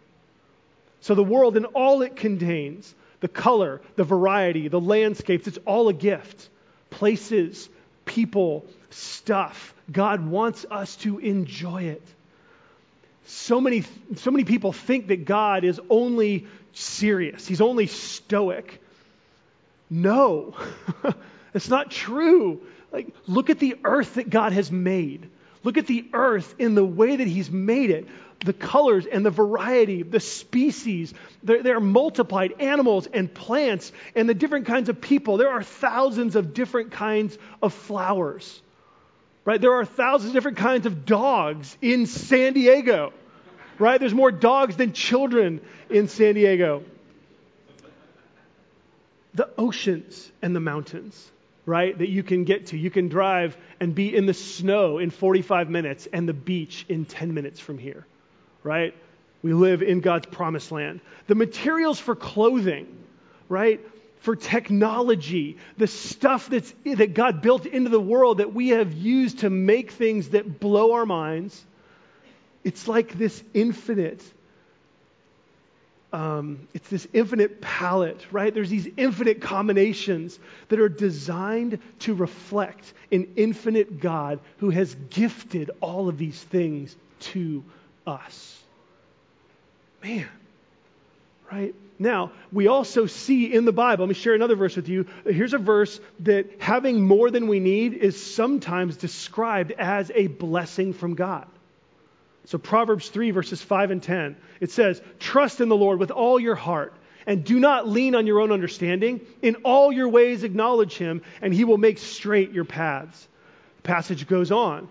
So 1.00 1.14
the 1.14 1.24
world 1.24 1.56
and 1.56 1.64
all 1.66 2.02
it 2.02 2.14
contains, 2.14 2.94
the 3.20 3.28
color, 3.28 3.80
the 3.96 4.04
variety, 4.04 4.68
the 4.68 4.80
landscapes, 4.80 5.46
it's 5.46 5.58
all 5.64 5.88
a 5.88 5.94
gift. 5.94 6.50
Places, 6.90 7.70
people, 8.04 8.66
stuff. 8.90 9.74
God 9.90 10.26
wants 10.26 10.66
us 10.70 10.94
to 10.96 11.18
enjoy 11.18 11.84
it. 11.84 12.02
So 13.24 13.62
many, 13.62 13.84
so 14.16 14.30
many 14.30 14.44
people 14.44 14.72
think 14.72 15.08
that 15.08 15.24
God 15.24 15.64
is 15.64 15.80
only 15.88 16.46
serious, 16.74 17.46
He's 17.46 17.62
only 17.62 17.86
stoic. 17.86 18.82
No. 19.88 20.54
It's 21.56 21.70
not 21.70 21.90
true. 21.90 22.60
Like, 22.92 23.14
look 23.26 23.48
at 23.48 23.58
the 23.58 23.76
earth 23.82 24.14
that 24.14 24.28
God 24.28 24.52
has 24.52 24.70
made. 24.70 25.30
Look 25.64 25.78
at 25.78 25.86
the 25.86 26.06
earth 26.12 26.54
in 26.58 26.74
the 26.74 26.84
way 26.84 27.16
that 27.16 27.26
He's 27.26 27.50
made 27.50 27.90
it. 27.90 28.06
The 28.44 28.52
colors 28.52 29.06
and 29.06 29.24
the 29.24 29.30
variety, 29.30 30.02
the 30.02 30.20
species, 30.20 31.14
they're, 31.42 31.62
they're, 31.62 31.80
multiplied 31.80 32.60
animals 32.60 33.06
and 33.06 33.32
plants 33.32 33.90
and 34.14 34.28
the 34.28 34.34
different 34.34 34.66
kinds 34.66 34.90
of 34.90 35.00
people. 35.00 35.38
There 35.38 35.48
are 35.48 35.62
thousands 35.62 36.36
of 36.36 36.52
different 36.52 36.92
kinds 36.92 37.38
of 37.62 37.72
flowers, 37.72 38.60
right? 39.46 39.58
There 39.58 39.72
are 39.72 39.86
thousands 39.86 40.30
of 40.30 40.34
different 40.34 40.58
kinds 40.58 40.84
of 40.84 41.06
dogs 41.06 41.78
in 41.80 42.04
San 42.04 42.52
Diego, 42.52 43.14
right? 43.78 43.98
There's 43.98 44.12
more 44.12 44.30
dogs 44.30 44.76
than 44.76 44.92
children 44.92 45.62
in 45.88 46.08
San 46.08 46.34
Diego. 46.34 46.84
The 49.32 49.48
oceans 49.56 50.30
and 50.42 50.54
the 50.54 50.60
mountains 50.60 51.30
right, 51.66 51.98
that 51.98 52.08
you 52.08 52.22
can 52.22 52.44
get 52.44 52.66
to. 52.66 52.78
You 52.78 52.90
can 52.90 53.08
drive 53.08 53.56
and 53.80 53.94
be 53.94 54.14
in 54.14 54.24
the 54.24 54.34
snow 54.34 54.98
in 54.98 55.10
45 55.10 55.68
minutes 55.68 56.08
and 56.12 56.28
the 56.28 56.32
beach 56.32 56.86
in 56.88 57.04
10 57.04 57.34
minutes 57.34 57.58
from 57.58 57.76
here, 57.76 58.06
right? 58.62 58.94
We 59.42 59.52
live 59.52 59.82
in 59.82 60.00
God's 60.00 60.26
promised 60.26 60.70
land. 60.70 61.00
The 61.26 61.34
materials 61.34 61.98
for 61.98 62.14
clothing, 62.14 62.86
right? 63.48 63.80
For 64.20 64.36
technology, 64.36 65.58
the 65.76 65.88
stuff 65.88 66.48
that's, 66.48 66.72
that 66.84 67.14
God 67.14 67.42
built 67.42 67.66
into 67.66 67.90
the 67.90 68.00
world 68.00 68.38
that 68.38 68.54
we 68.54 68.68
have 68.68 68.92
used 68.92 69.40
to 69.40 69.50
make 69.50 69.90
things 69.90 70.30
that 70.30 70.60
blow 70.60 70.92
our 70.92 71.04
minds. 71.04 71.64
It's 72.62 72.88
like 72.88 73.18
this 73.18 73.42
infinite 73.54 74.22
um, 76.16 76.66
it's 76.72 76.88
this 76.88 77.06
infinite 77.12 77.60
palette, 77.60 78.24
right? 78.32 78.54
There's 78.54 78.70
these 78.70 78.88
infinite 78.96 79.42
combinations 79.42 80.38
that 80.70 80.80
are 80.80 80.88
designed 80.88 81.78
to 82.00 82.14
reflect 82.14 82.94
an 83.12 83.34
infinite 83.36 84.00
God 84.00 84.40
who 84.56 84.70
has 84.70 84.94
gifted 85.10 85.70
all 85.82 86.08
of 86.08 86.16
these 86.16 86.42
things 86.42 86.96
to 87.20 87.62
us. 88.06 88.58
Man, 90.02 90.26
right? 91.52 91.74
Now, 91.98 92.32
we 92.50 92.66
also 92.66 93.04
see 93.04 93.52
in 93.52 93.66
the 93.66 93.72
Bible, 93.72 94.06
let 94.06 94.08
me 94.08 94.14
share 94.14 94.34
another 94.34 94.56
verse 94.56 94.74
with 94.74 94.88
you. 94.88 95.04
Here's 95.26 95.52
a 95.52 95.58
verse 95.58 96.00
that 96.20 96.62
having 96.62 97.06
more 97.06 97.30
than 97.30 97.46
we 97.46 97.60
need 97.60 97.92
is 97.92 98.34
sometimes 98.34 98.96
described 98.96 99.72
as 99.72 100.10
a 100.14 100.28
blessing 100.28 100.94
from 100.94 101.14
God. 101.14 101.46
So, 102.46 102.58
Proverbs 102.58 103.08
3, 103.08 103.32
verses 103.32 103.60
5 103.60 103.90
and 103.90 104.02
10, 104.02 104.36
it 104.60 104.70
says, 104.70 105.02
Trust 105.18 105.60
in 105.60 105.68
the 105.68 105.76
Lord 105.76 105.98
with 105.98 106.12
all 106.12 106.38
your 106.38 106.54
heart 106.54 106.94
And 107.26 107.44
do 107.44 107.58
not 107.58 107.88
lean 107.88 108.14
on 108.14 108.26
your 108.26 108.40
own 108.40 108.52
understanding. 108.52 109.20
In 109.42 109.56
all 109.64 109.92
your 109.92 110.08
ways, 110.08 110.44
acknowledge 110.44 110.94
him, 110.94 111.22
and 111.42 111.52
he 111.52 111.64
will 111.64 111.76
make 111.76 111.98
straight 111.98 112.52
your 112.52 112.64
paths. 112.64 113.26
The 113.78 113.82
passage 113.82 114.28
goes 114.28 114.52
on. 114.52 114.88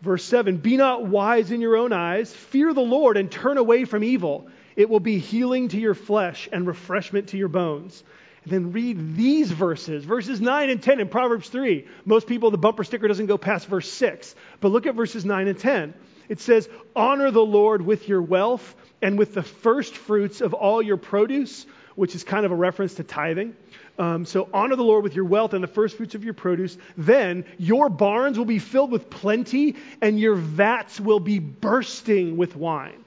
Verse 0.00 0.24
7 0.24 0.58
Be 0.58 0.76
not 0.76 1.04
wise 1.04 1.50
in 1.50 1.60
your 1.60 1.76
own 1.76 1.92
eyes. 1.92 2.32
Fear 2.32 2.72
the 2.72 2.80
Lord 2.80 3.16
and 3.16 3.30
turn 3.30 3.58
away 3.58 3.84
from 3.84 4.04
evil. 4.04 4.48
It 4.76 4.88
will 4.88 5.00
be 5.00 5.18
healing 5.18 5.68
to 5.68 5.78
your 5.78 5.94
flesh 5.94 6.48
and 6.52 6.66
refreshment 6.66 7.28
to 7.30 7.36
your 7.36 7.48
bones. 7.48 8.04
And 8.44 8.52
then 8.52 8.72
read 8.72 9.16
these 9.16 9.50
verses, 9.50 10.04
verses 10.04 10.40
9 10.40 10.70
and 10.70 10.82
10 10.82 11.00
in 11.00 11.08
Proverbs 11.08 11.48
3. 11.48 11.86
Most 12.04 12.26
people, 12.26 12.50
the 12.50 12.58
bumper 12.58 12.84
sticker 12.84 13.06
doesn't 13.06 13.26
go 13.26 13.38
past 13.38 13.66
verse 13.66 13.90
6. 13.90 14.34
But 14.60 14.70
look 14.70 14.86
at 14.86 14.94
verses 14.94 15.24
9 15.24 15.48
and 15.48 15.58
10. 15.58 15.94
It 16.28 16.40
says, 16.40 16.68
Honor 16.94 17.30
the 17.30 17.44
Lord 17.44 17.82
with 17.82 18.08
your 18.08 18.22
wealth 18.22 18.74
and 19.00 19.18
with 19.18 19.34
the 19.34 19.42
first 19.42 19.96
fruits 19.96 20.40
of 20.40 20.54
all 20.54 20.80
your 20.80 20.96
produce, 20.96 21.66
which 21.96 22.14
is 22.14 22.24
kind 22.24 22.46
of 22.46 22.52
a 22.52 22.56
reference 22.56 22.94
to 22.94 23.04
tithing. 23.04 23.56
Um, 23.98 24.24
so 24.24 24.48
honor 24.54 24.76
the 24.76 24.82
Lord 24.82 25.04
with 25.04 25.14
your 25.14 25.26
wealth 25.26 25.52
and 25.52 25.62
the 25.62 25.68
first 25.68 25.96
fruits 25.96 26.14
of 26.14 26.24
your 26.24 26.34
produce. 26.34 26.78
Then 26.96 27.44
your 27.58 27.88
barns 27.88 28.38
will 28.38 28.46
be 28.46 28.58
filled 28.58 28.90
with 28.90 29.10
plenty, 29.10 29.76
and 30.00 30.18
your 30.18 30.34
vats 30.34 30.98
will 30.98 31.20
be 31.20 31.38
bursting 31.38 32.36
with 32.36 32.56
wine. 32.56 33.04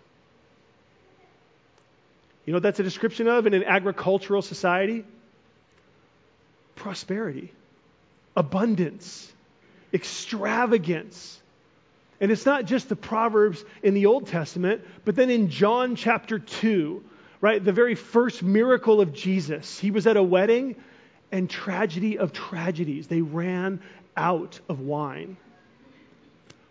You 2.45 2.51
know 2.51 2.57
what 2.57 2.63
that's 2.63 2.79
a 2.79 2.83
description 2.83 3.27
of 3.27 3.47
in 3.47 3.55
an 3.55 3.63
agricultural 3.63 4.43
society? 4.43 5.03
Prosperity, 6.75 7.51
abundance, 8.35 9.31
extravagance. 9.91 11.41
And 12.21 12.31
it's 12.31 12.45
not 12.45 12.65
just 12.65 12.89
the 12.89 12.95
Proverbs 12.95 13.63
in 13.83 13.93
the 13.93 14.05
Old 14.05 14.27
Testament, 14.27 14.81
but 15.03 15.15
then 15.15 15.29
in 15.29 15.49
John 15.49 15.95
chapter 15.95 16.39
2, 16.39 17.03
right, 17.41 17.63
the 17.63 17.73
very 17.73 17.95
first 17.95 18.41
miracle 18.41 19.01
of 19.01 19.13
Jesus, 19.13 19.77
he 19.77 19.91
was 19.91 20.07
at 20.07 20.17
a 20.17 20.23
wedding 20.23 20.75
and 21.31 21.49
tragedy 21.49 22.17
of 22.17 22.31
tragedies. 22.31 23.07
They 23.07 23.21
ran 23.21 23.81
out 24.15 24.59
of 24.69 24.79
wine. 24.79 25.37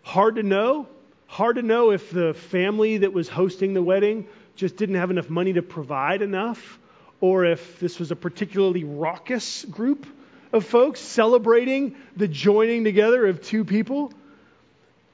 Hard 0.02 0.36
to 0.36 0.42
know. 0.42 0.88
Hard 1.26 1.56
to 1.56 1.62
know 1.62 1.90
if 1.90 2.10
the 2.10 2.34
family 2.34 2.98
that 2.98 3.12
was 3.12 3.28
hosting 3.28 3.74
the 3.74 3.82
wedding 3.82 4.26
just 4.56 4.76
didn't 4.76 4.96
have 4.96 5.10
enough 5.10 5.28
money 5.28 5.52
to 5.54 5.62
provide 5.62 6.22
enough, 6.22 6.78
or 7.20 7.44
if 7.44 7.80
this 7.80 7.98
was 7.98 8.10
a 8.10 8.16
particularly 8.16 8.84
raucous 8.84 9.64
group 9.64 10.06
of 10.52 10.64
folks 10.64 11.00
celebrating 11.00 11.96
the 12.16 12.28
joining 12.28 12.84
together 12.84 13.26
of 13.26 13.42
two 13.42 13.64
people. 13.64 14.12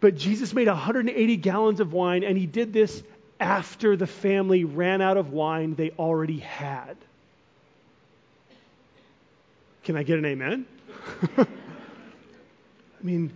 But 0.00 0.16
Jesus 0.16 0.54
made 0.54 0.66
180 0.66 1.36
gallons 1.36 1.80
of 1.80 1.92
wine, 1.92 2.24
and 2.24 2.36
he 2.36 2.46
did 2.46 2.72
this 2.72 3.02
after 3.38 3.96
the 3.96 4.06
family 4.06 4.64
ran 4.64 5.00
out 5.00 5.16
of 5.16 5.32
wine 5.32 5.74
they 5.74 5.90
already 5.90 6.38
had. 6.38 6.96
Can 9.84 9.96
I 9.96 10.02
get 10.02 10.18
an 10.18 10.24
amen? 10.24 10.66
I 11.38 11.46
mean, 13.02 13.32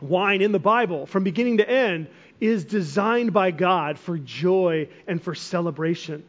wine 0.00 0.42
in 0.42 0.52
the 0.52 0.58
Bible, 0.58 1.06
from 1.06 1.24
beginning 1.24 1.58
to 1.58 1.68
end, 1.68 2.08
is 2.40 2.64
designed 2.64 3.32
by 3.32 3.50
God 3.50 3.98
for 3.98 4.18
joy 4.18 4.88
and 5.06 5.22
for 5.22 5.34
celebration. 5.34 6.24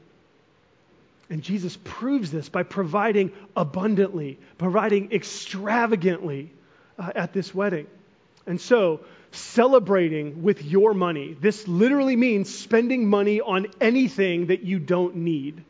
And 1.29 1.41
Jesus 1.41 1.77
proves 1.83 2.31
this 2.31 2.49
by 2.49 2.63
providing 2.63 3.31
abundantly, 3.55 4.37
providing 4.57 5.11
extravagantly 5.11 6.51
uh, 6.99 7.11
at 7.15 7.33
this 7.33 7.55
wedding. 7.55 7.87
And 8.45 8.59
so, 8.59 8.99
celebrating 9.33 10.43
with 10.43 10.63
your 10.63 10.93
money. 10.93 11.35
This 11.39 11.67
literally 11.67 12.15
means 12.15 12.53
spending 12.53 13.07
money 13.07 13.41
on 13.41 13.67
anything 13.81 14.47
that 14.47 14.63
you 14.63 14.79
don't 14.79 15.17
need. 15.17 15.63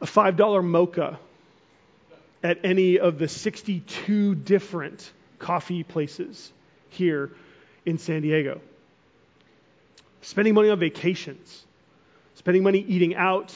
A 0.00 0.06
$5 0.06 0.64
mocha 0.64 1.18
at 2.42 2.58
any 2.64 2.98
of 2.98 3.18
the 3.18 3.26
62 3.26 4.34
different 4.34 5.10
coffee 5.38 5.82
places 5.82 6.52
here 6.90 7.30
in 7.86 7.98
San 7.98 8.22
Diego. 8.22 8.60
Spending 10.22 10.54
money 10.54 10.68
on 10.68 10.78
vacations, 10.78 11.64
spending 12.34 12.62
money 12.62 12.84
eating 12.86 13.14
out, 13.14 13.54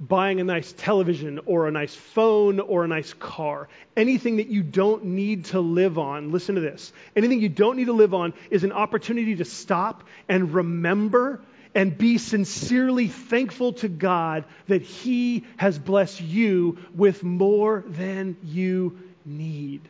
buying 0.00 0.40
a 0.40 0.44
nice 0.44 0.72
television 0.72 1.40
or 1.44 1.68
a 1.68 1.70
nice 1.70 1.94
phone 1.94 2.58
or 2.58 2.84
a 2.84 2.88
nice 2.88 3.12
car. 3.12 3.68
Anything 3.96 4.38
that 4.38 4.48
you 4.48 4.62
don't 4.62 5.04
need 5.04 5.46
to 5.46 5.60
live 5.60 5.98
on, 5.98 6.32
listen 6.32 6.54
to 6.54 6.60
this. 6.62 6.92
Anything 7.14 7.40
you 7.40 7.50
don't 7.50 7.76
need 7.76 7.86
to 7.86 7.92
live 7.92 8.14
on 8.14 8.32
is 8.50 8.64
an 8.64 8.72
opportunity 8.72 9.36
to 9.36 9.44
stop 9.44 10.04
and 10.28 10.54
remember 10.54 11.40
and 11.74 11.96
be 11.96 12.18
sincerely 12.18 13.08
thankful 13.08 13.74
to 13.74 13.88
God 13.88 14.44
that 14.68 14.82
He 14.82 15.44
has 15.56 15.78
blessed 15.78 16.20
you 16.20 16.78
with 16.94 17.22
more 17.22 17.84
than 17.86 18.36
you 18.42 18.98
need. 19.24 19.82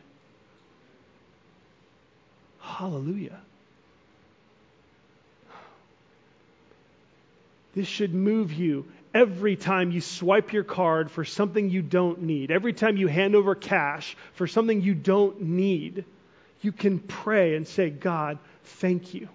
Hallelujah. 2.61 3.39
This 7.75 7.87
should 7.87 8.13
move 8.13 8.53
you 8.53 8.87
every 9.15 9.57
time 9.57 9.91
you 9.91 10.01
swipe 10.01 10.53
your 10.53 10.65
card 10.65 11.11
for 11.11 11.25
something 11.25 11.71
you 11.71 11.83
don't 11.83 12.23
need, 12.23 12.51
every 12.51 12.73
time 12.73 12.97
you 12.97 13.09
hand 13.09 13.35
over 13.35 13.55
cash 13.55 14.17
for 14.35 14.47
something 14.47 14.81
you 14.83 14.95
don't 14.95 15.41
need, 15.41 16.05
you 16.61 16.73
can 16.73 16.99
pray 16.99 17.57
and 17.57 17.67
say, 17.67 17.91
God, 17.91 18.39
thank 18.65 19.15
you 19.15 19.29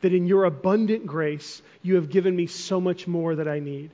that 0.00 0.12
in 0.12 0.26
your 0.26 0.44
abundant 0.44 1.06
grace 1.06 1.62
you 1.82 1.96
have 1.96 2.10
given 2.10 2.34
me 2.34 2.46
so 2.46 2.80
much 2.80 3.06
more 3.06 3.36
that 3.36 3.48
I 3.48 3.58
need. 3.58 3.90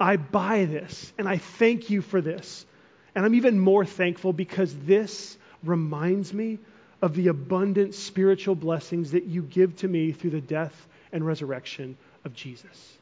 I 0.00 0.16
buy 0.16 0.64
this 0.64 1.12
and 1.18 1.28
I 1.28 1.38
thank 1.38 1.90
you 1.90 2.02
for 2.02 2.20
this. 2.20 2.66
And 3.14 3.24
I'm 3.24 3.34
even 3.34 3.58
more 3.58 3.84
thankful 3.84 4.32
because 4.32 4.74
this 4.84 5.36
reminds 5.64 6.32
me 6.32 6.58
of 7.02 7.14
the 7.14 7.28
abundant 7.28 7.94
spiritual 7.94 8.54
blessings 8.54 9.12
that 9.12 9.24
you 9.24 9.42
give 9.42 9.76
to 9.76 9.88
me 9.88 10.12
through 10.12 10.30
the 10.30 10.40
death 10.40 10.86
and 11.12 11.26
resurrection 11.26 11.96
of 12.24 12.34
Jesus. 12.34 12.97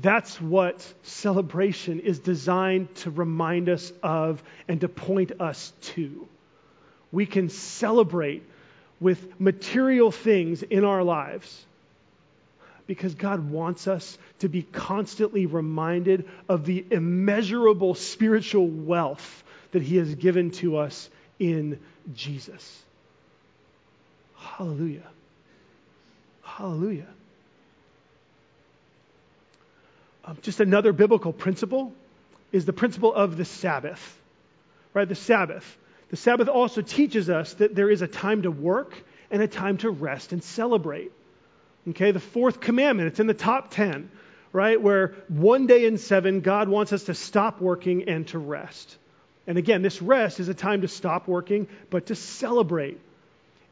That's 0.00 0.40
what 0.40 0.86
celebration 1.02 2.00
is 2.00 2.20
designed 2.20 2.94
to 2.96 3.10
remind 3.10 3.68
us 3.68 3.92
of 4.02 4.42
and 4.68 4.80
to 4.80 4.88
point 4.88 5.32
us 5.40 5.72
to. 5.82 6.26
We 7.12 7.26
can 7.26 7.48
celebrate 7.48 8.42
with 9.00 9.40
material 9.40 10.10
things 10.10 10.62
in 10.62 10.84
our 10.84 11.02
lives 11.02 11.64
because 12.86 13.14
God 13.14 13.50
wants 13.50 13.88
us 13.88 14.16
to 14.40 14.48
be 14.48 14.62
constantly 14.62 15.46
reminded 15.46 16.28
of 16.48 16.64
the 16.64 16.84
immeasurable 16.90 17.94
spiritual 17.94 18.66
wealth 18.66 19.44
that 19.72 19.82
He 19.82 19.96
has 19.96 20.14
given 20.14 20.50
to 20.52 20.76
us 20.78 21.08
in 21.38 21.78
Jesus. 22.14 22.82
Hallelujah. 24.36 25.06
Hallelujah. 26.42 27.06
Um, 30.24 30.38
just 30.42 30.60
another 30.60 30.92
biblical 30.92 31.32
principle 31.32 31.92
is 32.52 32.64
the 32.64 32.72
principle 32.72 33.14
of 33.14 33.36
the 33.36 33.44
Sabbath. 33.44 34.18
Right? 34.92 35.08
The 35.08 35.14
Sabbath. 35.14 35.78
The 36.10 36.16
Sabbath 36.16 36.48
also 36.48 36.82
teaches 36.82 37.30
us 37.30 37.54
that 37.54 37.74
there 37.74 37.88
is 37.88 38.02
a 38.02 38.08
time 38.08 38.42
to 38.42 38.50
work 38.50 39.00
and 39.30 39.40
a 39.40 39.48
time 39.48 39.76
to 39.78 39.90
rest 39.90 40.32
and 40.32 40.42
celebrate. 40.42 41.12
Okay, 41.88 42.10
the 42.10 42.20
fourth 42.20 42.60
commandment, 42.60 43.08
it's 43.08 43.20
in 43.20 43.26
the 43.26 43.34
top 43.34 43.70
10, 43.70 44.10
right? 44.52 44.80
Where 44.80 45.14
one 45.28 45.66
day 45.66 45.86
in 45.86 45.98
seven, 45.98 46.40
God 46.40 46.68
wants 46.68 46.92
us 46.92 47.04
to 47.04 47.14
stop 47.14 47.60
working 47.60 48.08
and 48.08 48.26
to 48.28 48.38
rest. 48.38 48.96
And 49.46 49.56
again, 49.56 49.82
this 49.82 50.02
rest 50.02 50.40
is 50.40 50.48
a 50.48 50.54
time 50.54 50.82
to 50.82 50.88
stop 50.88 51.26
working, 51.26 51.68
but 51.88 52.06
to 52.06 52.14
celebrate. 52.14 53.00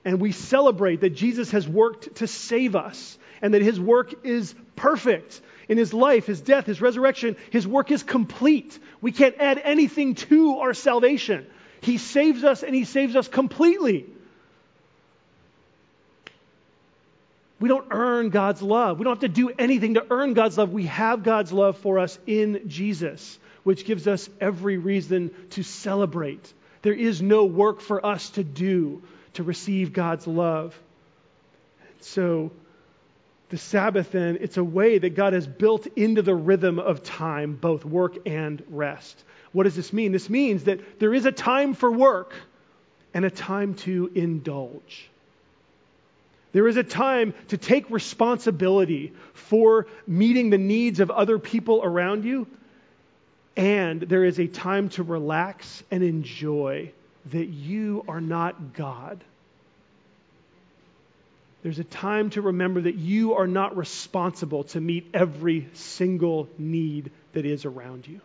And 0.05 0.21
we 0.21 0.33
celebrate 0.33 1.03
that 1.03 1.11
Jesus 1.11 1.51
has 1.51 1.69
worked 1.69 2.17
to 2.17 2.27
save 2.27 2.77
us 2.77 3.19
and 3.43 3.53
that 3.53 3.63
his 3.63 3.79
work 3.79 4.25
is 4.25 4.55
perfect 4.75 5.41
in 5.69 5.79
his 5.79 5.93
life, 5.93 6.27
his 6.27 6.41
death, 6.41 6.67
his 6.67 6.81
resurrection. 6.81 7.37
His 7.51 7.67
work 7.67 7.91
is 7.91 8.03
complete. 8.03 8.79
We 9.01 9.13
can't 9.13 9.37
add 9.39 9.61
anything 9.63 10.15
to 10.17 10.59
our 10.59 10.75
salvation. 10.75 11.47
He 11.81 11.99
saves 11.99 12.43
us 12.43 12.63
and 12.63 12.75
he 12.75 12.85
saves 12.85 13.15
us 13.15 13.29
completely. 13.29 14.07
We 17.61 17.69
don't 17.69 17.87
earn 17.91 18.31
God's 18.31 18.63
love. 18.63 18.99
We 18.99 19.05
don't 19.05 19.15
have 19.15 19.21
to 19.21 19.29
do 19.29 19.51
anything 19.59 19.95
to 19.95 20.07
earn 20.11 20.35
God's 20.35 20.57
love. 20.57 20.73
We 20.73 20.87
have 20.87 21.25
God's 21.25 21.53
love 21.53 21.77
for 21.79 21.99
us 21.99 22.19
in 22.27 22.69
Jesus, 22.69 23.39
which 23.65 23.85
gives 23.85 24.07
us 24.07 24.29
every 24.41 24.79
reason 24.79 25.33
to 25.51 25.63
celebrate. 25.63 26.53
There 26.83 26.95
is 26.95 27.21
no 27.21 27.45
work 27.45 27.81
for 27.81 28.05
us 28.05 28.31
to 28.31 28.45
do 28.45 29.03
to 29.35 29.43
receive 29.43 29.93
God's 29.93 30.27
love. 30.27 30.79
So, 32.01 32.53
the 33.51 33.59
Sabbath, 33.59 34.13
then, 34.13 34.39
it's 34.41 34.57
a 34.57 34.65
way 34.65 34.99
that 34.99 35.15
God 35.15 35.33
has 35.33 35.47
built 35.47 35.87
into 35.97 36.23
the 36.23 36.35
rhythm 36.35 36.79
of 36.79 37.03
time, 37.03 37.55
both 37.55 37.85
work 37.85 38.19
and 38.27 38.63
rest. 38.69 39.25
What 39.53 39.65
does 39.65 39.75
this 39.75 39.93
mean? 39.93 40.13
This 40.13 40.29
means 40.29 40.65
that 40.65 41.01
there 41.01 41.15
is 41.15 41.25
a 41.25 41.33
time 41.33 41.75
for 41.75 41.91
work 41.91 42.35
and 43.15 43.25
a 43.25 43.31
time 43.31 43.75
to 43.75 44.11
indulge. 44.15 45.09
There 46.53 46.69
is 46.69 46.77
a 46.77 46.83
time 46.83 47.35
to 47.49 47.57
take 47.57 47.91
responsibility 47.91 49.13
for 49.33 49.87
meeting 50.07 50.51
the 50.51 50.59
needs 50.59 51.01
of 51.01 51.11
other 51.11 51.39
people 51.39 51.81
around 51.83 52.25
you. 52.25 52.47
And 53.57 54.01
there 54.01 54.25
is 54.25 54.39
a 54.39 54.47
time 54.47 54.89
to 54.91 55.03
relax 55.03 55.83
and 55.91 56.03
enjoy 56.03 56.93
that 57.33 57.47
you 57.47 58.05
are 58.09 58.21
not 58.21 58.75
God. 58.75 59.23
There's 61.69 61.79
a 61.81 61.85
time 61.85 62.31
to 62.31 62.41
remember 62.41 62.81
that 62.81 62.95
you 62.95 63.35
are 63.35 63.47
not 63.47 63.77
responsible 63.77 64.65
to 64.65 64.81
meet 64.81 65.11
every 65.13 65.69
single 65.75 66.49
need 66.57 67.11
that 67.35 67.45
is 67.45 67.67
around 67.67 68.09
you. 68.09 68.23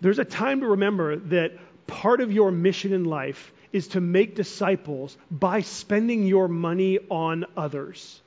There's 0.00 0.20
a 0.20 0.24
time 0.24 0.60
to 0.60 0.68
remember 0.68 1.16
that 1.16 1.54
part 1.88 2.20
of 2.20 2.30
your 2.30 2.52
mission 2.52 2.92
in 2.92 3.06
life 3.06 3.52
is 3.72 3.88
to 3.88 4.00
make 4.00 4.36
disciples 4.36 5.16
by 5.32 5.62
spending 5.62 6.24
your 6.24 6.46
money 6.46 7.00
on 7.10 7.46
others, 7.56 8.20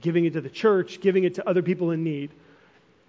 giving 0.00 0.24
it 0.24 0.32
to 0.32 0.40
the 0.40 0.48
church, 0.48 1.02
giving 1.02 1.24
it 1.24 1.34
to 1.34 1.46
other 1.46 1.60
people 1.60 1.90
in 1.90 2.02
need. 2.02 2.30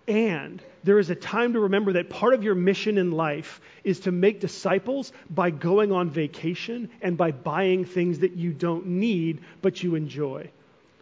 And 0.08 0.62
there 0.84 1.00
is 1.00 1.10
a 1.10 1.16
time 1.16 1.54
to 1.54 1.60
remember 1.62 1.94
that 1.94 2.10
part 2.10 2.34
of 2.34 2.44
your 2.44 2.56
mission 2.56 2.98
in 2.98 3.12
life 3.12 3.62
is 3.84 4.02
to 4.02 4.12
make 4.12 4.40
disciples 4.40 5.14
by 5.30 5.52
going 5.52 5.92
on 5.92 6.10
vacation 6.10 6.90
and 7.02 7.18
by 7.18 7.32
buying 7.32 7.86
things 7.86 8.20
that 8.20 8.34
you 8.34 8.52
don't 8.52 8.88
need 8.88 9.42
but 9.62 9.84
you 9.84 9.96
enjoy. 9.96 10.50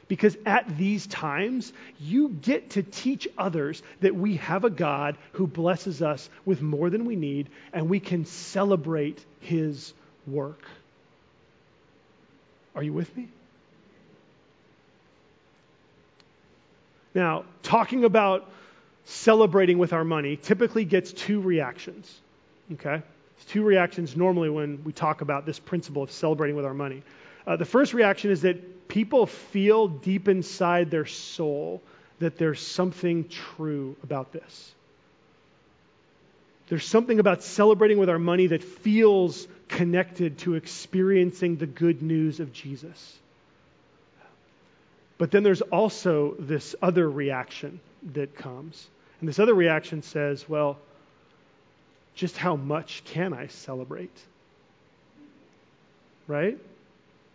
Because 0.10 0.36
at 0.46 0.78
these 0.78 1.06
times, 1.06 1.72
you 2.00 2.30
get 2.30 2.72
to 2.72 2.84
teach 2.84 3.28
others 3.38 3.84
that 4.02 4.16
we 4.16 4.38
have 4.38 4.66
a 4.66 4.70
God 4.70 5.18
who 5.34 5.46
blesses 5.46 6.02
us 6.02 6.30
with 6.46 6.62
more 6.62 6.90
than 6.90 7.06
we 7.06 7.16
need, 7.16 7.48
and 7.72 7.90
we 7.90 8.00
can 8.00 8.26
celebrate 8.26 9.24
his 9.40 9.94
work. 10.26 10.64
Are 12.76 12.82
you 12.82 12.92
with 12.92 13.16
me? 13.16 13.28
Now, 17.14 17.46
talking 17.62 18.04
about 18.04 18.50
celebrating 19.10 19.78
with 19.78 19.94
our 19.94 20.04
money 20.04 20.38
typically 20.38 20.86
gets 20.86 21.12
two 21.14 21.42
reactions. 21.42 22.22
Okay? 22.74 23.02
two 23.48 23.64
reactions 23.64 24.16
normally 24.16 24.50
when 24.50 24.84
we 24.84 24.92
talk 24.92 25.22
about 25.22 25.46
this 25.46 25.60
principle 25.60 26.04
of 26.04 26.12
celebrating 26.12 26.56
with 26.56 26.66
our 26.66 26.74
money. 26.74 27.04
Uh, 27.48 27.56
the 27.56 27.66
first 27.66 27.94
reaction 27.94 28.32
is 28.32 28.42
that 28.42 28.88
people 28.88 29.26
feel 29.26 29.88
deep 29.88 30.28
inside 30.28 30.92
their 30.92 31.06
soul 31.06 31.82
that 32.20 32.38
there's 32.38 32.60
something 32.60 33.28
true 33.30 33.96
about 34.04 34.32
this. 34.34 34.72
There's 36.68 36.86
something 36.86 37.20
about 37.20 37.44
celebrating 37.44 37.98
with 37.98 38.10
our 38.10 38.20
money 38.20 38.48
that 38.48 38.64
feels 38.64 39.48
connected 39.68 40.40
to 40.40 40.56
experiencing 40.56 41.56
the 41.56 41.66
good 41.66 42.04
news 42.04 42.40
of 42.40 42.54
Jesus. 42.54 43.18
But 45.18 45.32
then 45.32 45.44
there's 45.44 45.62
also 45.62 46.36
this 46.38 46.76
other 46.82 47.10
reaction 47.10 47.80
that 48.14 48.36
comes. 48.36 48.88
And 49.20 49.28
this 49.28 49.40
other 49.40 49.54
reaction 49.54 50.02
says, 50.02 50.48
well, 50.48 50.78
just 52.16 52.38
how 52.38 52.56
much 52.56 53.04
can 53.06 53.34
I 53.34 53.48
celebrate? 53.48 54.18
Right? 56.28 56.58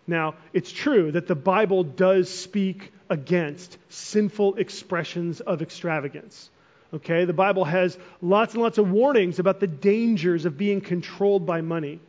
Now, 0.07 0.35
it's 0.53 0.71
true 0.71 1.13
that 1.13 1.27
the 1.27 1.35
Bible 1.35 1.85
does 1.85 2.29
speak 2.29 2.93
against 3.09 3.79
sinful 3.89 4.57
expressions 4.57 5.41
of 5.41 5.63
extravagance. 5.63 6.51
Okay? 6.93 7.25
The 7.25 7.33
Bible 7.33 7.65
has 7.65 7.99
lots 8.21 8.55
and 8.55 8.63
lots 8.63 8.79
of 8.79 8.91
warnings 8.91 9.39
about 9.39 9.61
the 9.61 9.67
dangers 9.67 10.45
of 10.45 10.59
being 10.59 10.81
controlled 10.81 11.47
by 11.47 11.61
money. 11.61 12.01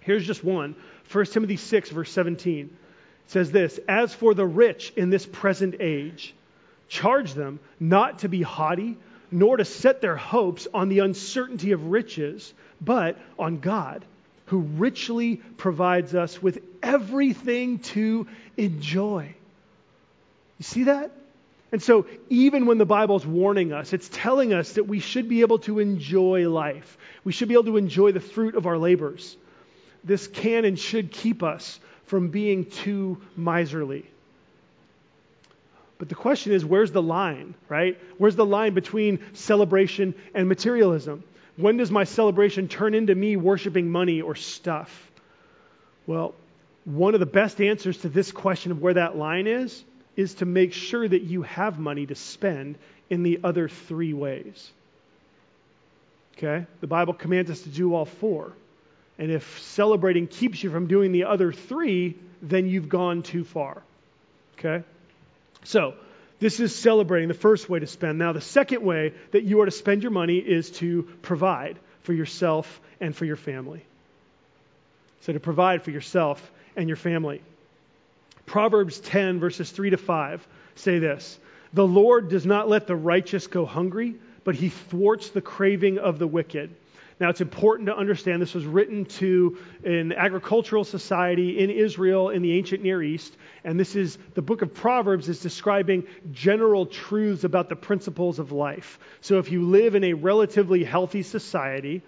Here's 0.00 0.26
just 0.26 0.42
one 0.42 0.74
1 1.10 1.24
Timothy 1.26 1.56
6, 1.56 1.90
verse 1.90 2.10
17. 2.10 2.66
It 2.66 2.70
says 3.30 3.50
this 3.50 3.78
As 3.88 4.14
for 4.14 4.34
the 4.34 4.46
rich 4.46 4.92
in 4.96 5.10
this 5.10 5.26
present 5.26 5.76
age, 5.80 6.34
charge 6.88 7.34
them 7.34 7.60
not 7.78 8.20
to 8.20 8.28
be 8.28 8.42
haughty, 8.42 8.96
nor 9.30 9.56
to 9.56 9.64
set 9.64 10.00
their 10.00 10.16
hopes 10.16 10.66
on 10.72 10.88
the 10.88 11.00
uncertainty 11.00 11.72
of 11.72 11.86
riches, 11.86 12.52
but 12.80 13.18
on 13.38 13.58
God 13.58 14.04
who 14.50 14.58
richly 14.58 15.36
provides 15.36 16.12
us 16.12 16.42
with 16.42 16.60
everything 16.82 17.78
to 17.78 18.26
enjoy. 18.56 19.32
You 20.58 20.64
see 20.64 20.84
that? 20.84 21.12
And 21.70 21.80
so, 21.80 22.06
even 22.28 22.66
when 22.66 22.78
the 22.78 22.84
Bible's 22.84 23.24
warning 23.24 23.72
us, 23.72 23.92
it's 23.92 24.10
telling 24.12 24.52
us 24.52 24.72
that 24.72 24.88
we 24.88 24.98
should 24.98 25.28
be 25.28 25.42
able 25.42 25.60
to 25.60 25.78
enjoy 25.78 26.48
life. 26.48 26.98
We 27.22 27.30
should 27.30 27.46
be 27.46 27.54
able 27.54 27.66
to 27.66 27.76
enjoy 27.76 28.10
the 28.10 28.18
fruit 28.18 28.56
of 28.56 28.66
our 28.66 28.76
labors. 28.76 29.36
This 30.02 30.26
can 30.26 30.64
and 30.64 30.76
should 30.76 31.12
keep 31.12 31.44
us 31.44 31.78
from 32.06 32.30
being 32.30 32.64
too 32.64 33.22
miserly. 33.36 34.04
But 36.00 36.08
the 36.08 36.14
question 36.14 36.52
is, 36.52 36.64
where's 36.64 36.92
the 36.92 37.02
line, 37.02 37.54
right? 37.68 38.00
Where's 38.16 38.34
the 38.34 38.46
line 38.46 38.72
between 38.72 39.18
celebration 39.34 40.14
and 40.34 40.48
materialism? 40.48 41.22
When 41.58 41.76
does 41.76 41.90
my 41.90 42.04
celebration 42.04 42.68
turn 42.68 42.94
into 42.94 43.14
me 43.14 43.36
worshiping 43.36 43.90
money 43.90 44.22
or 44.22 44.34
stuff? 44.34 45.10
Well, 46.06 46.34
one 46.86 47.12
of 47.12 47.20
the 47.20 47.26
best 47.26 47.60
answers 47.60 47.98
to 47.98 48.08
this 48.08 48.32
question 48.32 48.72
of 48.72 48.80
where 48.80 48.94
that 48.94 49.18
line 49.18 49.46
is 49.46 49.84
is 50.16 50.32
to 50.36 50.46
make 50.46 50.72
sure 50.72 51.06
that 51.06 51.22
you 51.22 51.42
have 51.42 51.78
money 51.78 52.06
to 52.06 52.14
spend 52.14 52.78
in 53.10 53.22
the 53.22 53.40
other 53.44 53.68
three 53.68 54.14
ways. 54.14 54.70
Okay? 56.38 56.64
The 56.80 56.86
Bible 56.86 57.12
commands 57.12 57.50
us 57.50 57.60
to 57.60 57.68
do 57.68 57.94
all 57.94 58.06
four. 58.06 58.54
And 59.18 59.30
if 59.30 59.60
celebrating 59.60 60.28
keeps 60.28 60.62
you 60.62 60.70
from 60.70 60.86
doing 60.86 61.12
the 61.12 61.24
other 61.24 61.52
three, 61.52 62.16
then 62.40 62.66
you've 62.66 62.88
gone 62.88 63.22
too 63.22 63.44
far. 63.44 63.82
Okay? 64.58 64.82
So, 65.64 65.94
this 66.38 66.58
is 66.58 66.74
celebrating, 66.74 67.28
the 67.28 67.34
first 67.34 67.68
way 67.68 67.80
to 67.80 67.86
spend. 67.86 68.18
Now, 68.18 68.32
the 68.32 68.40
second 68.40 68.82
way 68.82 69.12
that 69.32 69.44
you 69.44 69.60
are 69.60 69.66
to 69.66 69.70
spend 69.70 70.02
your 70.02 70.12
money 70.12 70.38
is 70.38 70.70
to 70.72 71.02
provide 71.20 71.78
for 72.02 72.14
yourself 72.14 72.80
and 72.98 73.14
for 73.14 73.26
your 73.26 73.36
family. 73.36 73.84
So, 75.20 75.34
to 75.34 75.40
provide 75.40 75.82
for 75.82 75.90
yourself 75.90 76.50
and 76.76 76.88
your 76.88 76.96
family. 76.96 77.42
Proverbs 78.46 78.98
10, 79.00 79.38
verses 79.38 79.70
3 79.70 79.90
to 79.90 79.96
5 79.96 80.46
say 80.74 80.98
this 80.98 81.38
The 81.72 81.86
Lord 81.86 82.30
does 82.30 82.46
not 82.46 82.68
let 82.68 82.86
the 82.86 82.96
righteous 82.96 83.46
go 83.46 83.66
hungry, 83.66 84.16
but 84.44 84.54
he 84.54 84.70
thwarts 84.70 85.30
the 85.30 85.42
craving 85.42 85.98
of 85.98 86.18
the 86.18 86.26
wicked. 86.26 86.74
Now, 87.20 87.28
it's 87.28 87.42
important 87.42 87.86
to 87.88 87.96
understand 87.96 88.40
this 88.40 88.54
was 88.54 88.64
written 88.64 89.04
to 89.04 89.58
an 89.84 90.14
agricultural 90.14 90.84
society 90.84 91.58
in 91.58 91.68
Israel 91.68 92.30
in 92.30 92.40
the 92.40 92.56
ancient 92.56 92.82
Near 92.82 93.02
East, 93.02 93.36
and 93.62 93.78
this 93.78 93.94
is 93.94 94.16
the 94.32 94.40
book 94.40 94.62
of 94.62 94.72
Proverbs 94.72 95.28
is 95.28 95.38
describing 95.38 96.06
general 96.32 96.86
truths 96.86 97.44
about 97.44 97.68
the 97.68 97.76
principles 97.76 98.38
of 98.38 98.52
life. 98.52 98.98
So, 99.20 99.38
if 99.38 99.52
you 99.52 99.64
live 99.64 99.94
in 99.94 100.04
a 100.04 100.14
relatively 100.14 100.82
healthy 100.82 101.22
society, 101.22 102.00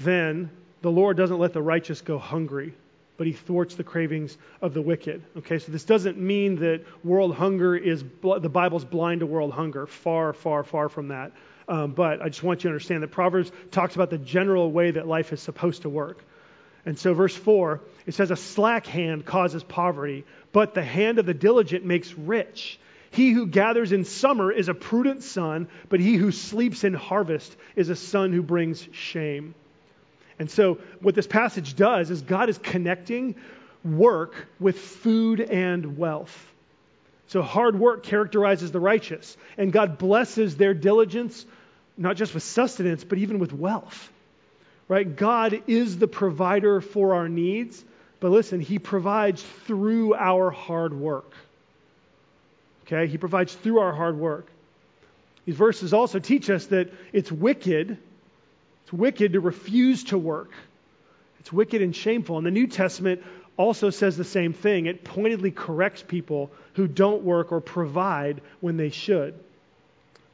then 0.00 0.50
the 0.82 0.90
Lord 0.90 1.16
doesn't 1.16 1.38
let 1.38 1.52
the 1.52 1.62
righteous 1.62 2.00
go 2.00 2.18
hungry, 2.18 2.74
but 3.18 3.28
he 3.28 3.32
thwarts 3.32 3.76
the 3.76 3.84
cravings 3.84 4.36
of 4.62 4.74
the 4.74 4.82
wicked. 4.82 5.22
Okay, 5.36 5.60
so 5.60 5.70
this 5.70 5.84
doesn't 5.84 6.18
mean 6.18 6.56
that 6.56 6.84
world 7.04 7.36
hunger 7.36 7.76
is, 7.76 8.02
the 8.22 8.48
Bible's 8.48 8.84
blind 8.84 9.20
to 9.20 9.26
world 9.26 9.52
hunger. 9.52 9.86
Far, 9.86 10.32
far, 10.32 10.64
far 10.64 10.88
from 10.88 11.08
that. 11.08 11.30
Um, 11.70 11.92
but 11.92 12.20
I 12.20 12.28
just 12.28 12.42
want 12.42 12.64
you 12.64 12.68
to 12.68 12.74
understand 12.74 13.04
that 13.04 13.12
Proverbs 13.12 13.52
talks 13.70 13.94
about 13.94 14.10
the 14.10 14.18
general 14.18 14.72
way 14.72 14.90
that 14.90 15.06
life 15.06 15.32
is 15.32 15.40
supposed 15.40 15.82
to 15.82 15.88
work. 15.88 16.18
And 16.84 16.98
so, 16.98 17.14
verse 17.14 17.36
4, 17.36 17.80
it 18.06 18.14
says, 18.14 18.32
A 18.32 18.36
slack 18.36 18.86
hand 18.86 19.24
causes 19.24 19.62
poverty, 19.62 20.24
but 20.50 20.74
the 20.74 20.82
hand 20.82 21.20
of 21.20 21.26
the 21.26 21.34
diligent 21.34 21.84
makes 21.84 22.12
rich. 22.12 22.80
He 23.12 23.30
who 23.30 23.46
gathers 23.46 23.92
in 23.92 24.04
summer 24.04 24.50
is 24.50 24.68
a 24.68 24.74
prudent 24.74 25.22
son, 25.22 25.68
but 25.88 26.00
he 26.00 26.16
who 26.16 26.32
sleeps 26.32 26.82
in 26.82 26.92
harvest 26.92 27.56
is 27.76 27.88
a 27.88 27.96
son 27.96 28.32
who 28.32 28.42
brings 28.42 28.88
shame. 28.90 29.54
And 30.40 30.50
so, 30.50 30.78
what 31.00 31.14
this 31.14 31.28
passage 31.28 31.76
does 31.76 32.10
is 32.10 32.22
God 32.22 32.48
is 32.48 32.58
connecting 32.58 33.36
work 33.84 34.48
with 34.58 34.76
food 34.76 35.40
and 35.40 35.96
wealth. 35.96 36.36
So, 37.28 37.42
hard 37.42 37.78
work 37.78 38.02
characterizes 38.02 38.72
the 38.72 38.80
righteous, 38.80 39.36
and 39.56 39.72
God 39.72 39.98
blesses 39.98 40.56
their 40.56 40.74
diligence 40.74 41.46
not 42.00 42.16
just 42.16 42.32
with 42.32 42.42
sustenance, 42.42 43.04
but 43.04 43.18
even 43.18 43.38
with 43.38 43.52
wealth. 43.52 44.10
Right? 44.88 45.14
God 45.14 45.62
is 45.68 45.98
the 45.98 46.08
provider 46.08 46.80
for 46.80 47.14
our 47.14 47.28
needs, 47.28 47.84
but 48.18 48.30
listen, 48.30 48.58
He 48.58 48.78
provides 48.78 49.42
through 49.66 50.14
our 50.14 50.50
hard 50.50 50.94
work. 50.94 51.30
Okay? 52.86 53.06
He 53.06 53.18
provides 53.18 53.54
through 53.54 53.78
our 53.78 53.92
hard 53.92 54.16
work. 54.16 54.46
These 55.44 55.56
verses 55.56 55.92
also 55.92 56.18
teach 56.18 56.48
us 56.48 56.66
that 56.66 56.92
it's 57.12 57.30
wicked, 57.30 57.98
it's 58.82 58.92
wicked 58.92 59.34
to 59.34 59.40
refuse 59.40 60.04
to 60.04 60.18
work. 60.18 60.50
It's 61.40 61.52
wicked 61.52 61.82
and 61.82 61.94
shameful. 61.94 62.38
And 62.38 62.46
the 62.46 62.50
New 62.50 62.66
Testament 62.66 63.22
also 63.56 63.90
says 63.90 64.16
the 64.16 64.24
same 64.24 64.54
thing. 64.54 64.86
It 64.86 65.04
pointedly 65.04 65.50
corrects 65.50 66.02
people 66.06 66.50
who 66.74 66.86
don't 66.86 67.22
work 67.22 67.52
or 67.52 67.60
provide 67.60 68.40
when 68.60 68.78
they 68.78 68.90
should. 68.90 69.34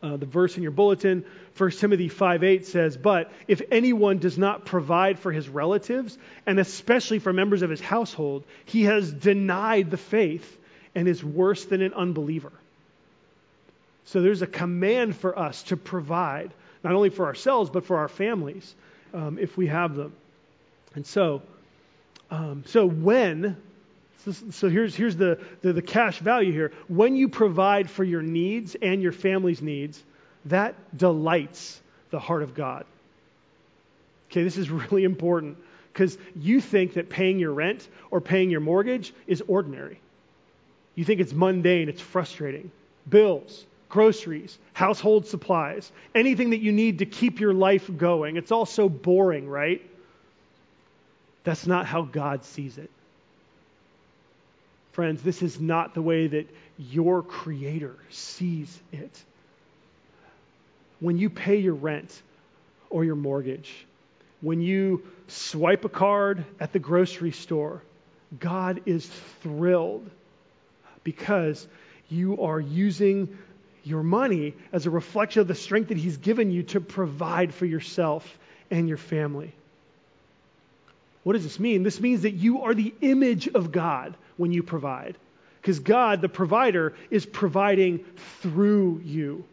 Uh, 0.02 0.16
the 0.16 0.26
verse 0.26 0.56
in 0.56 0.62
your 0.62 0.72
bulletin, 0.72 1.24
1 1.56 1.70
Timothy 1.78 2.08
5:8 2.08 2.66
says, 2.66 2.96
"But 2.96 3.32
if 3.48 3.62
anyone 3.70 4.18
does 4.18 4.36
not 4.36 4.66
provide 4.66 5.18
for 5.18 5.32
his 5.32 5.48
relatives, 5.48 6.18
and 6.44 6.60
especially 6.60 7.18
for 7.18 7.32
members 7.32 7.62
of 7.62 7.70
his 7.70 7.80
household, 7.80 8.44
he 8.66 8.82
has 8.84 9.12
denied 9.12 9.90
the 9.90 9.96
faith 9.96 10.58
and 10.94 11.08
is 11.08 11.24
worse 11.24 11.64
than 11.64 11.80
an 11.80 11.94
unbeliever." 11.94 12.52
So 14.04 14.22
there's 14.22 14.42
a 14.42 14.46
command 14.46 15.16
for 15.16 15.36
us 15.36 15.64
to 15.64 15.76
provide, 15.76 16.52
not 16.84 16.94
only 16.94 17.10
for 17.10 17.26
ourselves, 17.26 17.70
but 17.70 17.84
for 17.84 17.96
our 17.96 18.08
families, 18.08 18.74
um, 19.12 19.38
if 19.38 19.56
we 19.56 19.66
have 19.66 19.96
them. 19.96 20.12
And 20.94 21.04
so, 21.04 21.42
um, 22.30 22.62
so 22.66 22.86
when, 22.86 23.56
so, 24.24 24.32
so 24.50 24.68
here's, 24.68 24.94
here's 24.94 25.16
the, 25.16 25.38
the, 25.62 25.72
the 25.72 25.82
cash 25.82 26.18
value 26.18 26.52
here. 26.52 26.72
When 26.88 27.16
you 27.16 27.28
provide 27.28 27.88
for 27.90 28.04
your 28.04 28.22
needs 28.22 28.76
and 28.80 29.02
your 29.02 29.12
family's 29.12 29.62
needs, 29.62 30.02
that 30.46 30.74
delights 30.96 31.80
the 32.10 32.18
heart 32.18 32.42
of 32.42 32.54
God. 32.54 32.84
Okay, 34.30 34.42
this 34.42 34.56
is 34.56 34.70
really 34.70 35.04
important 35.04 35.58
because 35.92 36.18
you 36.34 36.60
think 36.60 36.94
that 36.94 37.08
paying 37.08 37.38
your 37.38 37.52
rent 37.52 37.88
or 38.10 38.20
paying 38.20 38.50
your 38.50 38.60
mortgage 38.60 39.14
is 39.26 39.42
ordinary. 39.46 40.00
You 40.94 41.04
think 41.04 41.20
it's 41.20 41.32
mundane, 41.32 41.88
it's 41.88 42.00
frustrating. 42.00 42.70
Bills, 43.08 43.64
groceries, 43.88 44.58
household 44.72 45.26
supplies, 45.26 45.92
anything 46.14 46.50
that 46.50 46.58
you 46.58 46.72
need 46.72 46.98
to 46.98 47.06
keep 47.06 47.38
your 47.40 47.54
life 47.54 47.88
going. 47.96 48.36
It's 48.36 48.50
all 48.50 48.66
so 48.66 48.88
boring, 48.88 49.48
right? 49.48 49.82
That's 51.44 51.66
not 51.66 51.86
how 51.86 52.02
God 52.02 52.44
sees 52.44 52.76
it. 52.78 52.90
Friends, 54.96 55.20
this 55.20 55.42
is 55.42 55.60
not 55.60 55.92
the 55.92 56.00
way 56.00 56.26
that 56.26 56.48
your 56.78 57.22
Creator 57.22 57.94
sees 58.08 58.80
it. 58.92 59.22
When 61.00 61.18
you 61.18 61.28
pay 61.28 61.56
your 61.56 61.74
rent 61.74 62.22
or 62.88 63.04
your 63.04 63.14
mortgage, 63.14 63.70
when 64.40 64.62
you 64.62 65.02
swipe 65.28 65.84
a 65.84 65.90
card 65.90 66.46
at 66.58 66.72
the 66.72 66.78
grocery 66.78 67.32
store, 67.32 67.82
God 68.40 68.80
is 68.86 69.06
thrilled 69.42 70.08
because 71.04 71.68
you 72.08 72.40
are 72.40 72.58
using 72.58 73.36
your 73.84 74.02
money 74.02 74.54
as 74.72 74.86
a 74.86 74.90
reflection 74.90 75.42
of 75.42 75.46
the 75.46 75.54
strength 75.54 75.88
that 75.88 75.98
He's 75.98 76.16
given 76.16 76.50
you 76.50 76.62
to 76.62 76.80
provide 76.80 77.52
for 77.52 77.66
yourself 77.66 78.26
and 78.70 78.88
your 78.88 78.96
family. 78.96 79.52
What 81.26 81.32
does 81.32 81.42
this 81.42 81.58
mean? 81.58 81.82
This 81.82 82.00
means 82.00 82.22
that 82.22 82.34
you 82.34 82.62
are 82.62 82.72
the 82.72 82.94
image 83.00 83.48
of 83.48 83.72
God 83.72 84.14
when 84.36 84.52
you 84.52 84.62
provide. 84.62 85.16
Because 85.60 85.80
God, 85.80 86.20
the 86.20 86.28
provider, 86.28 86.94
is 87.10 87.26
providing 87.26 88.04
through 88.42 89.00
you. 89.04 89.44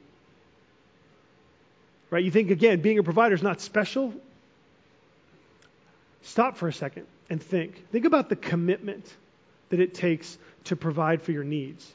Right? 2.12 2.24
You 2.24 2.30
think, 2.30 2.52
again, 2.52 2.82
being 2.82 3.00
a 3.00 3.04
provider 3.04 3.34
is 3.34 3.42
not 3.42 3.60
special? 3.60 4.14
Stop 6.22 6.58
for 6.58 6.68
a 6.68 6.74
second 6.74 7.08
and 7.32 7.42
think. 7.42 7.90
Think 7.92 8.06
about 8.06 8.30
the 8.30 8.36
commitment 8.36 9.12
that 9.70 9.80
it 9.80 9.96
takes 9.96 10.38
to 10.66 10.76
provide 10.76 11.24
for 11.24 11.32
your 11.32 11.44
needs. 11.44 11.92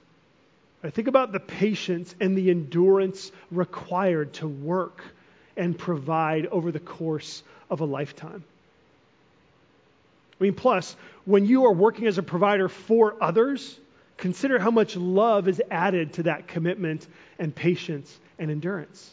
Right? 0.82 0.92
Think 0.92 1.06
about 1.06 1.30
the 1.30 1.38
patience 1.38 2.16
and 2.20 2.36
the 2.36 2.50
endurance 2.50 3.30
required 3.52 4.32
to 4.32 4.48
work 4.48 5.04
and 5.56 5.78
provide 5.78 6.46
over 6.46 6.72
the 6.72 6.80
course 6.80 7.44
of 7.70 7.80
a 7.80 7.84
lifetime. 7.84 8.42
I 10.40 10.44
mean, 10.44 10.54
plus, 10.54 10.94
when 11.24 11.46
you 11.46 11.66
are 11.66 11.72
working 11.72 12.06
as 12.06 12.18
a 12.18 12.22
provider 12.22 12.68
for 12.68 13.16
others, 13.20 13.78
consider 14.16 14.58
how 14.58 14.70
much 14.70 14.96
love 14.96 15.48
is 15.48 15.60
added 15.70 16.14
to 16.14 16.24
that 16.24 16.46
commitment 16.48 17.06
and 17.38 17.54
patience 17.54 18.16
and 18.38 18.50
endurance. 18.50 19.10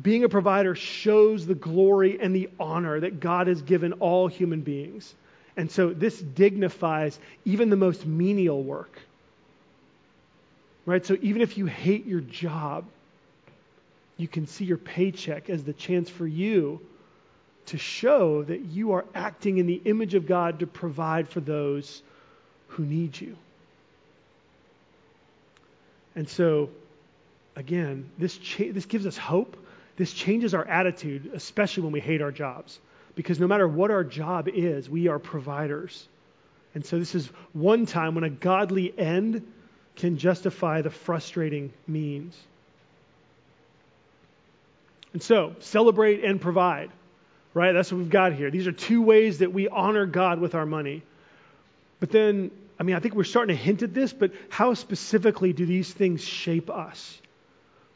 Being 0.00 0.24
a 0.24 0.28
provider 0.28 0.74
shows 0.74 1.46
the 1.46 1.54
glory 1.54 2.20
and 2.20 2.34
the 2.34 2.50
honor 2.60 3.00
that 3.00 3.20
God 3.20 3.46
has 3.46 3.62
given 3.62 3.94
all 3.94 4.26
human 4.28 4.60
beings. 4.60 5.14
And 5.56 5.70
so 5.70 5.90
this 5.90 6.20
dignifies 6.20 7.18
even 7.44 7.70
the 7.70 7.76
most 7.76 8.04
menial 8.04 8.62
work. 8.62 8.98
Right? 10.84 11.04
So 11.06 11.16
even 11.22 11.40
if 11.40 11.56
you 11.56 11.66
hate 11.66 12.06
your 12.06 12.20
job, 12.20 12.84
you 14.18 14.28
can 14.28 14.46
see 14.46 14.64
your 14.64 14.76
paycheck 14.76 15.48
as 15.48 15.64
the 15.64 15.72
chance 15.72 16.10
for 16.10 16.26
you 16.26 16.80
to 17.66 17.78
show 17.78 18.42
that 18.44 18.60
you 18.60 18.92
are 18.92 19.04
acting 19.14 19.58
in 19.58 19.66
the 19.66 19.80
image 19.84 20.14
of 20.14 20.26
God 20.26 20.60
to 20.60 20.66
provide 20.66 21.28
for 21.28 21.40
those 21.40 22.02
who 22.68 22.84
need 22.84 23.20
you. 23.20 23.36
And 26.14 26.28
so, 26.28 26.70
again, 27.54 28.10
this, 28.18 28.38
cha- 28.38 28.72
this 28.72 28.86
gives 28.86 29.06
us 29.06 29.16
hope. 29.16 29.56
This 29.96 30.12
changes 30.12 30.54
our 30.54 30.64
attitude, 30.66 31.30
especially 31.34 31.82
when 31.84 31.92
we 31.92 32.00
hate 32.00 32.22
our 32.22 32.32
jobs. 32.32 32.78
Because 33.14 33.40
no 33.40 33.46
matter 33.46 33.66
what 33.66 33.90
our 33.90 34.04
job 34.04 34.48
is, 34.48 34.88
we 34.88 35.08
are 35.08 35.18
providers. 35.18 36.06
And 36.74 36.84
so, 36.84 36.98
this 36.98 37.14
is 37.14 37.26
one 37.52 37.86
time 37.86 38.14
when 38.14 38.24
a 38.24 38.30
godly 38.30 38.96
end 38.98 39.50
can 39.96 40.18
justify 40.18 40.82
the 40.82 40.90
frustrating 40.90 41.72
means. 41.86 42.36
And 45.12 45.22
so, 45.22 45.56
celebrate 45.60 46.24
and 46.24 46.40
provide 46.40 46.90
right? 47.56 47.72
That's 47.72 47.90
what 47.90 47.96
we've 47.96 48.10
got 48.10 48.34
here. 48.34 48.50
These 48.50 48.66
are 48.66 48.72
two 48.72 49.00
ways 49.00 49.38
that 49.38 49.50
we 49.50 49.66
honor 49.66 50.04
God 50.04 50.40
with 50.40 50.54
our 50.54 50.66
money. 50.66 51.02
But 52.00 52.10
then, 52.10 52.50
I 52.78 52.82
mean, 52.82 52.94
I 52.94 53.00
think 53.00 53.14
we're 53.14 53.24
starting 53.24 53.56
to 53.56 53.62
hint 53.62 53.82
at 53.82 53.94
this, 53.94 54.12
but 54.12 54.32
how 54.50 54.74
specifically 54.74 55.54
do 55.54 55.64
these 55.64 55.90
things 55.90 56.22
shape 56.22 56.68
us? 56.68 57.18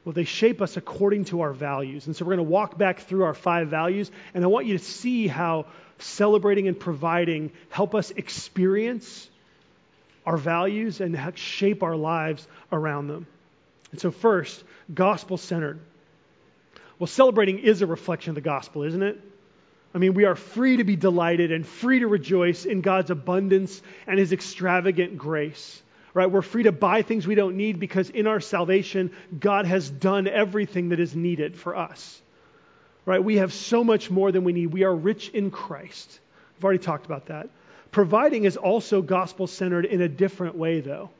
Well, 0.03 0.14
they 0.14 0.25
shape 0.25 0.62
us 0.62 0.79
according 0.79 1.27
to 1.27 1.42
our 1.42 1.53
values. 1.53 2.07
And 2.07 2.16
so 2.16 2.25
we're 2.25 2.37
going 2.37 2.46
to 2.46 2.51
walk 2.51 2.79
back 2.79 3.01
through 3.01 3.25
our 3.25 3.35
five 3.35 3.68
values, 3.68 4.11
and 4.33 4.42
I 4.42 4.46
want 4.46 4.64
you 4.64 4.79
to 4.79 4.83
see 4.83 5.27
how 5.27 5.66
celebrating 5.99 6.66
and 6.66 6.81
providing 6.81 7.53
help 7.68 7.94
us 7.94 8.11
experience 8.12 9.29
our 10.25 10.38
values 10.38 11.03
and 11.03 11.18
shape 11.35 11.83
our 11.83 11.96
lives 11.96 12.49
around 12.73 13.09
them. 13.09 13.27
And 13.92 14.01
so, 14.01 14.11
first, 14.11 14.64
gospel 14.94 15.37
centered. 15.37 15.81
Well, 16.99 17.09
celebrating 17.09 17.59
is 17.59 17.83
a 17.83 17.87
reflection 17.87 18.31
of 18.31 18.37
the 18.37 18.40
gospel, 18.40 18.85
isn't 18.85 19.03
it? 19.03 19.20
I 19.94 19.98
mean, 19.98 20.14
we 20.14 20.24
are 20.24 20.37
free 20.37 20.76
to 20.76 20.85
be 20.85 20.96
delighted 20.96 21.50
and 21.50 21.66
free 21.66 21.98
to 22.00 22.07
rejoice 22.07 22.64
in 22.64 22.81
God's 22.81 23.11
abundance 23.11 23.83
and 24.07 24.18
His 24.18 24.33
extravagant 24.33 25.18
grace. 25.18 25.83
Right? 26.12 26.31
We're 26.31 26.42
free 26.42 26.64
to 26.64 26.72
buy 26.72 27.03
things 27.03 27.26
we 27.26 27.37
don't 27.37 27.57
need 27.57 27.79
because 27.79 28.11
in 28.11 28.26
our 28.26 28.40
salvation, 28.40 29.12
God 29.38 29.66
has 29.66 29.88
done 29.88 30.26
everything 30.26 30.88
that 30.88 31.00
is 31.00 31.14
needed 31.14 31.57
for 31.57 31.76
us. 31.76 32.20
Right? 33.05 33.22
We 33.22 33.37
have 33.37 33.53
so 33.53 33.85
much 33.85 34.11
more 34.11 34.33
than 34.33 34.44
we 34.44 34.53
need. 34.53 34.66
We 34.66 34.85
are 34.85 34.94
rich 34.94 35.29
in 35.31 35.50
Christ. 35.50 36.20
I've 36.59 36.64
already 36.64 36.81
talked 36.81 37.07
about 37.07 37.26
that. 37.26 37.48
Providing 37.90 38.44
is 38.44 38.57
also 38.57 39.03
gospel 39.03 39.46
centered 39.46 39.85
in 39.85 40.00
a 40.00 40.09
different 40.09 40.57
way, 40.57 40.81
though. 40.81 41.11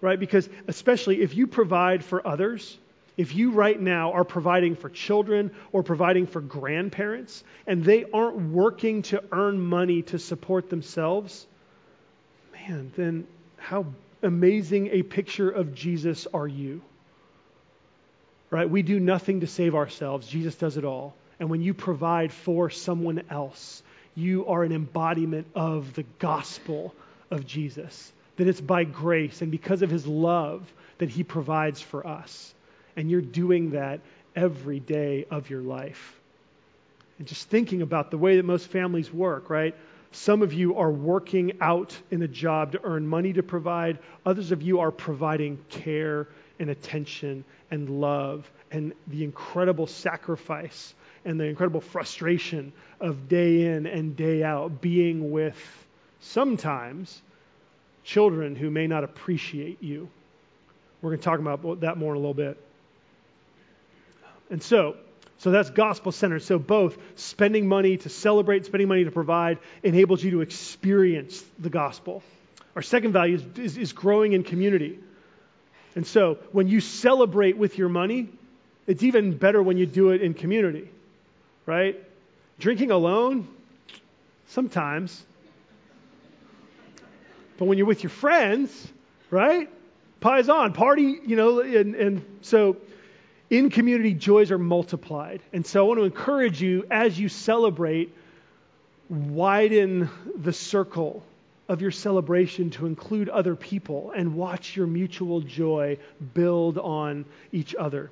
Right? 0.00 0.18
Because 0.18 0.48
especially 0.66 1.22
if 1.22 1.34
you 1.34 1.46
provide 1.46 2.04
for 2.04 2.26
others, 2.26 2.78
if 3.18 3.34
you 3.34 3.50
right 3.50 3.78
now 3.78 4.12
are 4.12 4.24
providing 4.24 4.76
for 4.76 4.88
children 4.88 5.50
or 5.72 5.82
providing 5.82 6.28
for 6.28 6.40
grandparents 6.40 7.42
and 7.66 7.84
they 7.84 8.04
aren't 8.14 8.52
working 8.52 9.02
to 9.02 9.22
earn 9.32 9.60
money 9.60 10.02
to 10.02 10.20
support 10.20 10.70
themselves, 10.70 11.46
man, 12.52 12.92
then 12.96 13.26
how 13.56 13.86
amazing 14.22 14.90
a 14.92 15.02
picture 15.02 15.50
of 15.50 15.74
Jesus 15.74 16.28
are 16.32 16.46
you? 16.46 16.80
Right? 18.50 18.70
We 18.70 18.82
do 18.82 19.00
nothing 19.00 19.40
to 19.40 19.48
save 19.48 19.74
ourselves, 19.74 20.28
Jesus 20.28 20.54
does 20.54 20.76
it 20.76 20.84
all. 20.84 21.14
And 21.40 21.50
when 21.50 21.60
you 21.60 21.74
provide 21.74 22.32
for 22.32 22.70
someone 22.70 23.22
else, 23.30 23.82
you 24.14 24.46
are 24.46 24.62
an 24.62 24.72
embodiment 24.72 25.48
of 25.56 25.92
the 25.94 26.04
gospel 26.20 26.94
of 27.32 27.46
Jesus. 27.46 28.12
That 28.36 28.46
it's 28.46 28.60
by 28.60 28.84
grace 28.84 29.42
and 29.42 29.50
because 29.50 29.82
of 29.82 29.90
his 29.90 30.06
love 30.06 30.72
that 30.98 31.10
he 31.10 31.24
provides 31.24 31.80
for 31.80 32.06
us. 32.06 32.54
And 32.98 33.08
you're 33.08 33.20
doing 33.20 33.70
that 33.70 34.00
every 34.34 34.80
day 34.80 35.24
of 35.30 35.48
your 35.48 35.62
life. 35.62 36.18
And 37.18 37.28
just 37.28 37.48
thinking 37.48 37.80
about 37.80 38.10
the 38.10 38.18
way 38.18 38.36
that 38.36 38.44
most 38.44 38.66
families 38.66 39.12
work, 39.12 39.50
right? 39.50 39.76
Some 40.10 40.42
of 40.42 40.52
you 40.52 40.76
are 40.78 40.90
working 40.90 41.52
out 41.60 41.96
in 42.10 42.22
a 42.22 42.28
job 42.28 42.72
to 42.72 42.80
earn 42.82 43.06
money 43.06 43.32
to 43.34 43.42
provide. 43.44 44.00
Others 44.26 44.50
of 44.50 44.62
you 44.62 44.80
are 44.80 44.90
providing 44.90 45.58
care 45.68 46.26
and 46.58 46.70
attention 46.70 47.44
and 47.70 48.00
love 48.00 48.50
and 48.72 48.92
the 49.06 49.22
incredible 49.22 49.86
sacrifice 49.86 50.92
and 51.24 51.38
the 51.38 51.44
incredible 51.44 51.80
frustration 51.80 52.72
of 53.00 53.28
day 53.28 53.66
in 53.66 53.86
and 53.86 54.16
day 54.16 54.42
out 54.42 54.80
being 54.80 55.30
with 55.30 55.86
sometimes 56.18 57.22
children 58.02 58.56
who 58.56 58.70
may 58.70 58.88
not 58.88 59.04
appreciate 59.04 59.80
you. 59.80 60.08
We're 61.00 61.10
going 61.10 61.20
to 61.20 61.24
talk 61.24 61.38
about 61.38 61.80
that 61.82 61.96
more 61.96 62.12
in 62.12 62.16
a 62.16 62.20
little 62.20 62.34
bit. 62.34 62.58
And 64.50 64.62
so, 64.62 64.96
so 65.38 65.50
that's 65.50 65.70
gospel 65.70 66.12
centered. 66.12 66.42
So 66.42 66.58
both 66.58 66.98
spending 67.16 67.68
money 67.68 67.96
to 67.98 68.08
celebrate, 68.08 68.66
spending 68.66 68.88
money 68.88 69.04
to 69.04 69.10
provide 69.10 69.58
enables 69.82 70.22
you 70.22 70.32
to 70.32 70.40
experience 70.40 71.42
the 71.58 71.70
gospel. 71.70 72.22
Our 72.74 72.82
second 72.82 73.12
value 73.12 73.36
is, 73.36 73.58
is, 73.58 73.78
is 73.78 73.92
growing 73.92 74.32
in 74.32 74.42
community. 74.42 74.98
And 75.94 76.06
so 76.06 76.38
when 76.52 76.68
you 76.68 76.80
celebrate 76.80 77.56
with 77.56 77.78
your 77.78 77.88
money, 77.88 78.28
it's 78.86 79.02
even 79.02 79.36
better 79.36 79.62
when 79.62 79.76
you 79.76 79.86
do 79.86 80.10
it 80.10 80.22
in 80.22 80.34
community, 80.34 80.88
right? 81.66 81.96
Drinking 82.58 82.90
alone, 82.90 83.48
sometimes. 84.48 85.24
But 87.58 87.66
when 87.66 87.78
you're 87.78 87.86
with 87.86 88.02
your 88.02 88.10
friends, 88.10 88.88
right? 89.30 89.68
Pies 90.20 90.48
on, 90.48 90.72
party, 90.72 91.18
you 91.26 91.36
know, 91.36 91.60
and, 91.60 91.94
and 91.94 92.38
so 92.42 92.76
in 93.50 93.70
community, 93.70 94.14
joys 94.14 94.50
are 94.50 94.58
multiplied. 94.58 95.40
And 95.52 95.66
so 95.66 95.84
I 95.84 95.88
want 95.88 95.98
to 96.00 96.04
encourage 96.04 96.60
you 96.60 96.86
as 96.90 97.18
you 97.18 97.28
celebrate, 97.28 98.14
widen 99.08 100.10
the 100.36 100.52
circle 100.52 101.22
of 101.68 101.80
your 101.82 101.90
celebration 101.90 102.70
to 102.70 102.86
include 102.86 103.28
other 103.28 103.54
people 103.54 104.12
and 104.14 104.34
watch 104.34 104.76
your 104.76 104.86
mutual 104.86 105.40
joy 105.40 105.98
build 106.34 106.78
on 106.78 107.24
each 107.52 107.74
other. 107.74 108.10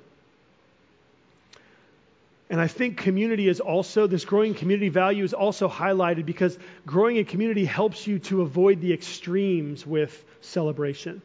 And 2.49 2.61
I 2.61 2.67
think 2.67 2.97
community 2.97 3.47
is 3.47 3.59
also, 3.59 4.07
this 4.07 4.23
growing 4.23 4.53
community 4.53 4.89
value 4.89 5.23
is 5.23 5.33
also 5.33 5.67
highlighted 5.67 6.25
because 6.25 6.57
growing 6.85 7.17
a 7.17 7.23
community 7.23 7.65
helps 7.65 8.07
you 8.07 8.19
to 8.19 8.41
avoid 8.41 8.79
the 8.79 8.93
extremes 8.93 9.85
with 9.85 10.23
celebration. 10.41 11.21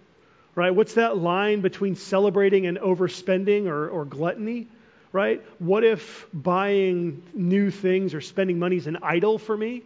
Right? 0.54 0.74
What's 0.74 0.94
that 0.94 1.16
line 1.16 1.62
between 1.62 1.96
celebrating 1.96 2.66
and 2.66 2.78
overspending 2.78 3.66
or, 3.66 3.88
or 3.88 4.04
gluttony? 4.04 4.68
Right? 5.12 5.42
What 5.58 5.84
if 5.84 6.26
buying 6.32 7.22
new 7.34 7.70
things 7.70 8.14
or 8.14 8.20
spending 8.20 8.58
money 8.58 8.76
is 8.76 8.86
an 8.86 8.98
idol 9.02 9.38
for 9.38 9.56
me? 9.56 9.82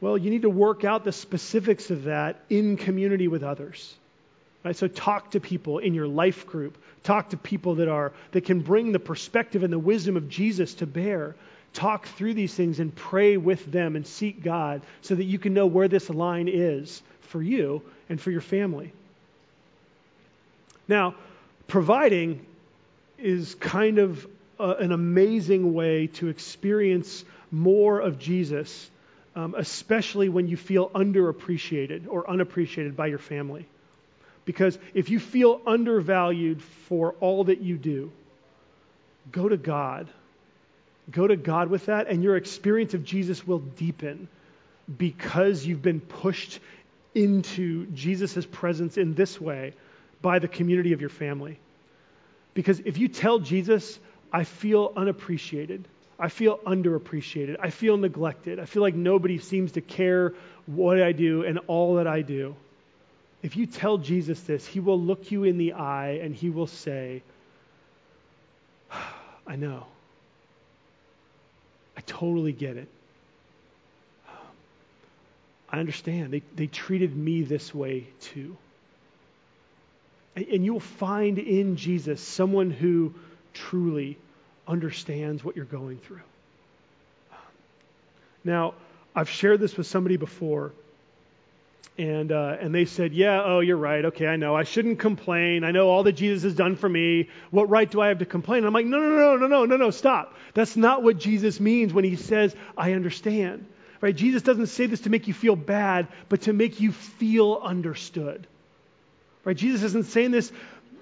Well, 0.00 0.16
you 0.16 0.30
need 0.30 0.42
to 0.42 0.50
work 0.50 0.84
out 0.84 1.04
the 1.04 1.12
specifics 1.12 1.90
of 1.90 2.04
that 2.04 2.40
in 2.48 2.76
community 2.76 3.28
with 3.28 3.42
others. 3.42 3.94
Right? 4.64 4.76
So 4.76 4.88
talk 4.88 5.32
to 5.32 5.40
people 5.40 5.78
in 5.78 5.94
your 5.94 6.08
life 6.08 6.46
group. 6.46 6.76
Talk 7.02 7.30
to 7.30 7.36
people 7.36 7.76
that 7.76 7.88
are 7.88 8.12
that 8.32 8.44
can 8.44 8.60
bring 8.60 8.92
the 8.92 8.98
perspective 8.98 9.62
and 9.62 9.72
the 9.72 9.78
wisdom 9.78 10.16
of 10.16 10.28
Jesus 10.28 10.74
to 10.74 10.86
bear. 10.86 11.34
Talk 11.72 12.06
through 12.06 12.34
these 12.34 12.54
things 12.54 12.80
and 12.80 12.94
pray 12.94 13.36
with 13.36 13.70
them 13.70 13.94
and 13.94 14.06
seek 14.06 14.42
God 14.42 14.82
so 15.00 15.14
that 15.14 15.24
you 15.24 15.38
can 15.38 15.54
know 15.54 15.66
where 15.66 15.88
this 15.88 16.10
line 16.10 16.48
is 16.48 17.02
for 17.20 17.40
you 17.42 17.80
and 18.08 18.20
for 18.20 18.30
your 18.30 18.40
family. 18.40 18.92
Now, 20.90 21.14
providing 21.68 22.44
is 23.16 23.54
kind 23.54 23.98
of 23.98 24.26
a, 24.58 24.70
an 24.70 24.90
amazing 24.90 25.72
way 25.72 26.08
to 26.14 26.26
experience 26.26 27.24
more 27.52 28.00
of 28.00 28.18
Jesus, 28.18 28.90
um, 29.36 29.54
especially 29.56 30.28
when 30.28 30.48
you 30.48 30.56
feel 30.56 30.90
underappreciated 30.90 32.08
or 32.08 32.28
unappreciated 32.28 32.96
by 32.96 33.06
your 33.06 33.20
family. 33.20 33.66
Because 34.44 34.76
if 34.92 35.10
you 35.10 35.20
feel 35.20 35.60
undervalued 35.64 36.60
for 36.88 37.14
all 37.20 37.44
that 37.44 37.60
you 37.60 37.76
do, 37.76 38.10
go 39.30 39.48
to 39.48 39.56
God. 39.56 40.08
Go 41.08 41.24
to 41.24 41.36
God 41.36 41.68
with 41.68 41.86
that, 41.86 42.08
and 42.08 42.20
your 42.24 42.36
experience 42.36 42.94
of 42.94 43.04
Jesus 43.04 43.46
will 43.46 43.60
deepen 43.60 44.26
because 44.98 45.64
you've 45.64 45.82
been 45.82 46.00
pushed 46.00 46.58
into 47.14 47.86
Jesus' 47.86 48.44
presence 48.44 48.96
in 48.96 49.14
this 49.14 49.40
way 49.40 49.74
by 50.22 50.38
the 50.38 50.48
community 50.48 50.92
of 50.92 51.00
your 51.00 51.10
family. 51.10 51.58
Because 52.54 52.80
if 52.80 52.98
you 52.98 53.08
tell 53.08 53.38
Jesus, 53.38 53.98
I 54.32 54.44
feel 54.44 54.92
unappreciated, 54.96 55.86
I 56.18 56.28
feel 56.28 56.58
underappreciated, 56.58 57.56
I 57.60 57.70
feel 57.70 57.96
neglected, 57.96 58.58
I 58.58 58.64
feel 58.64 58.82
like 58.82 58.94
nobody 58.94 59.38
seems 59.38 59.72
to 59.72 59.80
care 59.80 60.34
what 60.66 61.00
I 61.00 61.12
do 61.12 61.44
and 61.44 61.58
all 61.66 61.94
that 61.94 62.06
I 62.06 62.22
do. 62.22 62.54
If 63.42 63.56
you 63.56 63.66
tell 63.66 63.96
Jesus 63.96 64.40
this, 64.42 64.66
he 64.66 64.80
will 64.80 65.00
look 65.00 65.30
you 65.30 65.44
in 65.44 65.56
the 65.56 65.72
eye 65.72 66.20
and 66.22 66.34
he 66.34 66.50
will 66.50 66.66
say, 66.66 67.22
I 69.46 69.56
know. 69.56 69.86
I 71.96 72.02
totally 72.02 72.52
get 72.52 72.76
it. 72.76 72.88
I 75.70 75.78
understand. 75.78 76.32
They, 76.32 76.42
they 76.54 76.66
treated 76.66 77.16
me 77.16 77.42
this 77.42 77.74
way 77.74 78.06
too. 78.20 78.56
And 80.36 80.64
you'll 80.64 80.80
find 80.80 81.38
in 81.38 81.76
Jesus 81.76 82.20
someone 82.20 82.70
who 82.70 83.14
truly 83.52 84.16
understands 84.66 85.42
what 85.42 85.56
you're 85.56 85.64
going 85.64 85.98
through. 85.98 86.20
Now, 88.44 88.74
I've 89.14 89.28
shared 89.28 89.60
this 89.60 89.76
with 89.76 89.86
somebody 89.86 90.16
before, 90.16 90.72
and 91.98 92.32
uh, 92.32 92.56
and 92.60 92.74
they 92.74 92.84
said, 92.84 93.12
"Yeah, 93.12 93.42
oh, 93.44 93.60
you're 93.60 93.76
right. 93.76 94.04
Okay, 94.06 94.26
I 94.26 94.36
know. 94.36 94.54
I 94.54 94.62
shouldn't 94.62 94.98
complain. 94.98 95.64
I 95.64 95.72
know 95.72 95.88
all 95.88 96.04
that 96.04 96.12
Jesus 96.12 96.44
has 96.44 96.54
done 96.54 96.76
for 96.76 96.88
me. 96.88 97.28
What 97.50 97.68
right 97.68 97.90
do 97.90 98.00
I 98.00 98.08
have 98.08 98.20
to 98.20 98.24
complain?" 98.26 98.64
I'm 98.64 98.72
like, 98.72 98.86
"No, 98.86 98.98
no, 98.98 99.08
no, 99.08 99.36
no, 99.36 99.46
no, 99.46 99.64
no, 99.66 99.76
no. 99.76 99.90
Stop. 99.90 100.34
That's 100.54 100.76
not 100.76 101.02
what 101.02 101.18
Jesus 101.18 101.60
means 101.60 101.92
when 101.92 102.04
he 102.04 102.16
says, 102.16 102.54
"I 102.78 102.92
understand." 102.92 103.66
Right? 104.00 104.16
Jesus 104.16 104.40
doesn't 104.42 104.68
say 104.68 104.86
this 104.86 105.00
to 105.02 105.10
make 105.10 105.28
you 105.28 105.34
feel 105.34 105.56
bad, 105.56 106.08
but 106.30 106.42
to 106.42 106.54
make 106.54 106.80
you 106.80 106.92
feel 106.92 107.60
understood. 107.62 108.46
Right? 109.44 109.56
Jesus 109.56 109.82
isn't 109.82 110.06
saying 110.06 110.30
this 110.30 110.52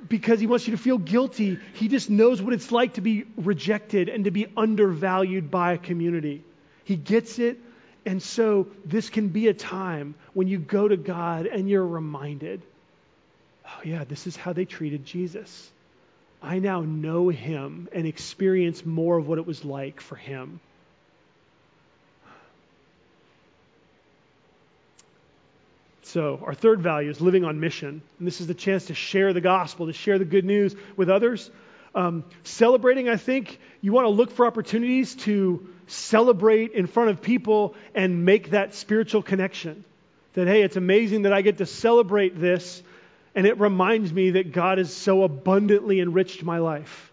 because 0.09 0.41
he 0.41 0.47
wants 0.47 0.67
you 0.67 0.77
to 0.77 0.83
feel 0.83 0.99
guilty. 0.99 1.59
He 1.75 1.89
just 1.89 2.09
knows 2.09 2.41
what 2.41 2.53
it's 2.53 2.71
like 2.71 2.95
to 2.95 3.01
be 3.01 3.25
rejected 3.37 4.09
and 4.09 4.25
to 4.25 4.31
be 4.31 4.47
undervalued 4.57 5.51
by 5.51 5.73
a 5.73 5.79
community. 5.79 6.43
He 6.85 6.97
gets 6.97 7.39
it. 7.39 7.59
And 8.07 8.23
so 8.23 8.69
this 8.85 9.11
can 9.11 9.29
be 9.29 9.49
a 9.49 9.55
time 9.55 10.15
when 10.33 10.49
you 10.49 10.59
go 10.59 10.89
to 10.89 10.97
God 10.97 11.47
and 11.47 11.69
you're 11.69 11.87
reminded, 11.87 12.63
oh, 13.67 13.81
yeah, 13.85 14.05
this 14.05 14.27
is 14.27 14.37
how 14.37 14.53
they 14.53 14.65
treated 14.65 15.05
Jesus. 15.05 15.71
I 16.41 16.61
now 16.61 16.81
know 16.83 17.29
him 17.29 17.89
and 17.93 18.07
experience 18.07 18.87
more 18.87 19.19
of 19.19 19.27
what 19.27 19.39
it 19.39 19.47
was 19.47 19.65
like 19.65 20.01
for 20.01 20.17
him. 20.17 20.61
So, 26.09 26.41
our 26.43 26.55
third 26.55 26.81
value 26.81 27.11
is 27.11 27.21
living 27.21 27.45
on 27.45 27.61
mission. 27.61 28.01
And 28.19 28.27
this 28.27 28.41
is 28.41 28.47
the 28.47 28.55
chance 28.55 28.87
to 28.87 28.95
share 28.95 29.35
the 29.35 29.43
gospel, 29.43 29.89
to 29.89 29.93
share 29.93 30.19
the 30.19 30.25
good 30.25 30.47
news 30.47 30.75
with 30.97 31.11
others. 31.11 31.51
Um, 31.95 32.25
celebrating, 32.45 33.11
I 33.11 33.17
think, 33.17 33.61
you 33.83 33.93
want 33.93 34.07
to 34.07 34.09
look 34.09 34.31
for 34.31 34.47
opportunities 34.47 35.17
to 35.17 35.69
celebrate 35.87 36.73
in 36.73 36.87
front 36.87 37.11
of 37.11 37.21
people 37.21 37.75
and 37.95 38.25
make 38.25 38.53
that 38.53 38.75
spiritual 38.75 39.23
connection. 39.23 39.85
That, 40.33 40.47
hey, 40.47 40.63
it's 40.63 40.77
amazing 40.77 41.23
that 41.23 41.35
I 41.35 41.43
get 41.43 41.59
to 41.59 41.67
celebrate 41.67 42.41
this, 42.41 42.83
and 43.35 43.47
it 43.47 43.61
reminds 43.61 44.11
me 44.11 44.31
that 44.31 44.53
God 44.53 44.79
has 44.79 44.91
so 44.91 45.25
abundantly 45.25 46.01
enriched 46.01 46.43
my 46.43 46.57
life. 46.57 47.13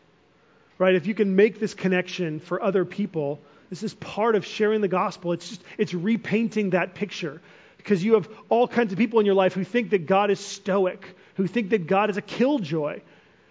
Right? 0.78 0.96
If 0.96 1.06
you 1.06 1.16
can 1.16 1.36
make 1.36 1.60
this 1.60 1.74
connection 1.74 2.40
for 2.40 2.64
other 2.64 2.86
people, 2.86 3.42
this 3.70 3.84
is 3.84 3.94
part 3.94 4.36
of 4.36 4.46
sharing 4.46 4.80
the 4.80 4.88
gospel. 4.88 5.34
It's 5.34 5.50
just, 5.50 5.64
it's 5.78 5.94
repainting 5.94 6.70
that 6.70 6.96
picture 6.96 7.42
because 7.86 8.04
you 8.04 8.16
have 8.16 8.28
all 8.50 8.68
kinds 8.68 8.92
of 8.92 8.98
people 8.98 9.20
in 9.20 9.28
your 9.28 9.36
life 9.36 9.54
who 9.54 9.64
think 9.64 9.92
that 9.92 10.08
God 10.08 10.32
is 10.32 10.40
stoic, 10.40 11.06
who 11.36 11.46
think 11.46 11.70
that 11.70 11.86
God 11.86 12.10
is 12.10 12.18
a 12.18 12.22
killjoy. 12.22 13.02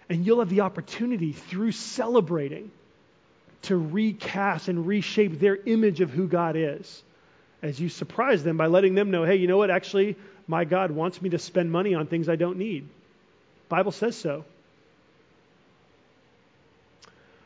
And 0.09 0.25
you'll 0.25 0.39
have 0.39 0.49
the 0.49 0.59
opportunity 0.59 1.31
through 1.31 1.71
celebrating 1.71 2.69
to 3.61 3.77
recast 3.77 4.67
and 4.67 4.85
reshape 4.85 5.39
their 5.39 5.55
image 5.55 6.01
of 6.01 6.09
who 6.09 6.27
God 6.27 6.57
is 6.57 7.01
as 7.61 7.79
you 7.79 7.87
surprise 7.87 8.43
them 8.43 8.57
by 8.57 8.67
letting 8.67 8.93
them 8.93 9.09
know, 9.09 9.23
hey, 9.23 9.37
you 9.37 9.47
know 9.47 9.55
what? 9.55 9.71
Actually, 9.71 10.17
my 10.47 10.65
God 10.65 10.91
wants 10.91 11.21
me 11.21 11.29
to 11.29 11.39
spend 11.39 11.71
money 11.71 11.95
on 11.95 12.05
things 12.05 12.27
I 12.27 12.35
don't 12.35 12.57
need. 12.57 12.89
Bible 13.69 13.93
says 13.93 14.17
so. 14.17 14.43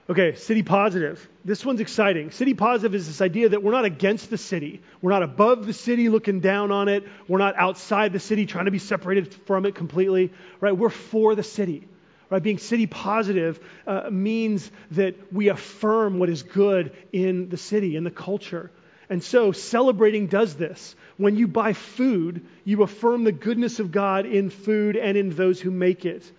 Okay, 0.09 0.33
city 0.33 0.63
positive. 0.63 1.29
This 1.45 1.63
one's 1.63 1.81
exciting. 1.81 2.31
City 2.31 2.55
positive 2.55 2.95
is 2.95 3.05
this 3.05 3.21
idea 3.21 3.49
that 3.49 3.61
we're 3.61 3.73
not 3.73 3.85
against 3.85 4.31
the 4.31 4.39
city. 4.39 4.81
We're 5.03 5.11
not 5.11 5.21
above 5.21 5.67
the 5.67 5.73
city 5.73 6.09
looking 6.09 6.39
down 6.39 6.71
on 6.71 6.87
it. 6.87 7.07
We're 7.27 7.37
not 7.37 7.55
outside 7.55 8.11
the 8.11 8.19
city 8.19 8.47
trying 8.47 8.65
to 8.65 8.71
be 8.71 8.79
separated 8.79 9.31
from 9.45 9.67
it 9.67 9.75
completely. 9.75 10.33
Right? 10.59 10.75
We're 10.75 10.89
for 10.89 11.35
the 11.35 11.43
city. 11.43 11.87
Right? 12.31 12.41
Being 12.41 12.57
city 12.57 12.87
positive 12.87 13.59
uh, 13.85 14.09
means 14.09 14.71
that 14.91 15.31
we 15.31 15.49
affirm 15.49 16.17
what 16.17 16.29
is 16.29 16.41
good 16.41 16.91
in 17.13 17.49
the 17.49 17.57
city, 17.57 17.95
in 17.95 18.03
the 18.03 18.11
culture. 18.11 18.71
And 19.11 19.23
so 19.23 19.51
celebrating 19.51 20.25
does 20.25 20.55
this. 20.55 20.95
When 21.17 21.35
you 21.35 21.47
buy 21.47 21.73
food, 21.73 22.47
you 22.63 22.81
affirm 22.81 23.25
the 23.25 23.31
goodness 23.31 23.79
of 23.79 23.91
God 23.91 24.25
in 24.25 24.49
food 24.49 24.97
and 24.97 25.15
in 25.15 25.29
those 25.29 25.61
who 25.61 25.69
make 25.69 26.05
it. 26.05 26.31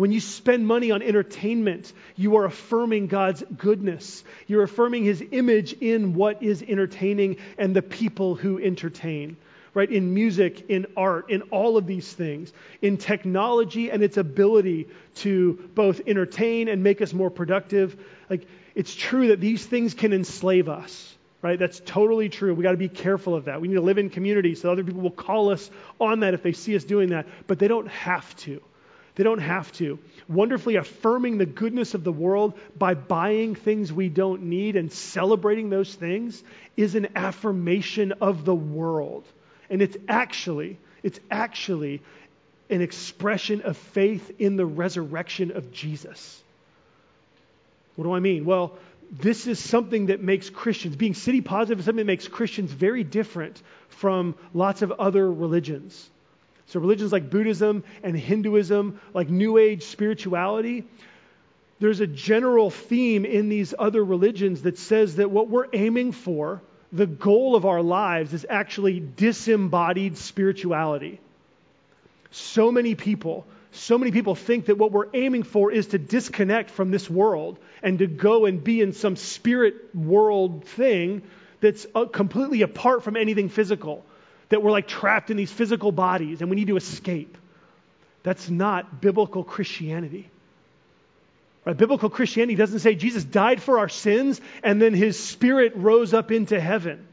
When 0.00 0.12
you 0.12 0.20
spend 0.20 0.66
money 0.66 0.92
on 0.92 1.02
entertainment, 1.02 1.92
you 2.16 2.36
are 2.36 2.46
affirming 2.46 3.08
God's 3.08 3.44
goodness. 3.58 4.24
You're 4.46 4.62
affirming 4.62 5.04
his 5.04 5.22
image 5.30 5.74
in 5.74 6.14
what 6.14 6.42
is 6.42 6.62
entertaining 6.66 7.36
and 7.58 7.76
the 7.76 7.82
people 7.82 8.34
who 8.34 8.58
entertain. 8.58 9.36
Right? 9.74 9.90
In 9.90 10.14
music, 10.14 10.70
in 10.70 10.86
art, 10.96 11.28
in 11.28 11.42
all 11.50 11.76
of 11.76 11.86
these 11.86 12.10
things, 12.10 12.50
in 12.80 12.96
technology 12.96 13.90
and 13.90 14.02
its 14.02 14.16
ability 14.16 14.88
to 15.16 15.68
both 15.74 16.00
entertain 16.06 16.68
and 16.68 16.82
make 16.82 17.02
us 17.02 17.12
more 17.12 17.28
productive. 17.28 18.02
Like, 18.30 18.46
it's 18.74 18.94
true 18.94 19.28
that 19.28 19.40
these 19.40 19.66
things 19.66 19.92
can 19.92 20.14
enslave 20.14 20.70
us 20.70 21.14
right? 21.42 21.58
That's 21.58 21.80
totally 21.80 22.28
true. 22.28 22.54
We 22.54 22.62
got 22.62 22.72
to 22.72 22.76
be 22.76 22.90
careful 22.90 23.34
of 23.34 23.46
that. 23.46 23.62
We 23.62 23.68
need 23.68 23.76
to 23.76 23.80
live 23.80 23.96
in 23.96 24.10
community 24.10 24.54
so 24.54 24.70
other 24.70 24.84
people 24.84 25.00
will 25.00 25.10
call 25.10 25.50
us 25.50 25.70
on 25.98 26.20
that 26.20 26.34
if 26.34 26.42
they 26.42 26.52
see 26.52 26.76
us 26.76 26.84
doing 26.84 27.10
that, 27.10 27.26
but 27.46 27.58
they 27.58 27.66
don't 27.66 27.88
have 27.88 28.36
to. 28.40 28.60
They 29.14 29.24
don't 29.24 29.40
have 29.40 29.70
to. 29.72 29.98
Wonderfully 30.28 30.76
affirming 30.76 31.38
the 31.38 31.46
goodness 31.46 31.94
of 31.94 32.04
the 32.04 32.12
world 32.12 32.58
by 32.78 32.94
buying 32.94 33.54
things 33.54 33.92
we 33.92 34.08
don't 34.08 34.42
need 34.44 34.76
and 34.76 34.92
celebrating 34.92 35.70
those 35.70 35.92
things 35.94 36.42
is 36.76 36.94
an 36.94 37.08
affirmation 37.16 38.12
of 38.20 38.44
the 38.44 38.54
world. 38.54 39.24
And 39.68 39.82
it's 39.82 39.96
actually, 40.08 40.78
it's 41.02 41.20
actually 41.30 42.02
an 42.70 42.82
expression 42.82 43.62
of 43.62 43.76
faith 43.76 44.30
in 44.38 44.56
the 44.56 44.66
resurrection 44.66 45.56
of 45.56 45.72
Jesus. 45.72 46.40
What 47.96 48.04
do 48.04 48.12
I 48.12 48.20
mean? 48.20 48.44
Well, 48.44 48.78
this 49.10 49.48
is 49.48 49.58
something 49.58 50.06
that 50.06 50.22
makes 50.22 50.48
Christians, 50.50 50.94
being 50.94 51.14
city 51.14 51.40
positive 51.40 51.80
is 51.80 51.84
something 51.84 52.06
that 52.06 52.12
makes 52.12 52.28
Christians 52.28 52.70
very 52.70 53.02
different 53.02 53.60
from 53.88 54.36
lots 54.54 54.82
of 54.82 54.92
other 54.92 55.30
religions. 55.30 56.08
So, 56.70 56.78
religions 56.78 57.10
like 57.10 57.30
Buddhism 57.30 57.82
and 58.04 58.16
Hinduism, 58.16 59.00
like 59.12 59.28
New 59.28 59.58
Age 59.58 59.82
spirituality, 59.82 60.84
there's 61.80 61.98
a 61.98 62.06
general 62.06 62.70
theme 62.70 63.24
in 63.24 63.48
these 63.48 63.74
other 63.76 64.04
religions 64.04 64.62
that 64.62 64.78
says 64.78 65.16
that 65.16 65.32
what 65.32 65.48
we're 65.48 65.66
aiming 65.72 66.12
for, 66.12 66.62
the 66.92 67.08
goal 67.08 67.56
of 67.56 67.66
our 67.66 67.82
lives, 67.82 68.32
is 68.32 68.46
actually 68.48 69.00
disembodied 69.00 70.16
spirituality. 70.16 71.18
So 72.30 72.70
many 72.70 72.94
people, 72.94 73.46
so 73.72 73.98
many 73.98 74.12
people 74.12 74.36
think 74.36 74.66
that 74.66 74.78
what 74.78 74.92
we're 74.92 75.08
aiming 75.12 75.42
for 75.42 75.72
is 75.72 75.88
to 75.88 75.98
disconnect 75.98 76.70
from 76.70 76.92
this 76.92 77.10
world 77.10 77.58
and 77.82 77.98
to 77.98 78.06
go 78.06 78.46
and 78.46 78.62
be 78.62 78.80
in 78.80 78.92
some 78.92 79.16
spirit 79.16 79.74
world 79.92 80.64
thing 80.66 81.22
that's 81.60 81.84
uh, 81.96 82.04
completely 82.04 82.62
apart 82.62 83.02
from 83.02 83.16
anything 83.16 83.48
physical 83.48 84.04
that 84.50 84.62
we're 84.62 84.70
like 84.70 84.86
trapped 84.86 85.30
in 85.30 85.36
these 85.36 85.50
physical 85.50 85.90
bodies 85.90 86.40
and 86.40 86.50
we 86.50 86.56
need 86.56 86.68
to 86.68 86.76
escape. 86.76 87.38
That's 88.22 88.50
not 88.50 89.00
biblical 89.00 89.42
Christianity. 89.42 90.28
Right? 91.64 91.76
Biblical 91.76 92.10
Christianity 92.10 92.56
doesn't 92.56 92.80
say 92.80 92.94
Jesus 92.94 93.24
died 93.24 93.62
for 93.62 93.78
our 93.78 93.88
sins 93.88 94.40
and 94.62 94.80
then 94.80 94.92
his 94.92 95.18
spirit 95.18 95.72
rose 95.74 96.12
up 96.12 96.30
into 96.30 96.60
heaven 96.60 97.06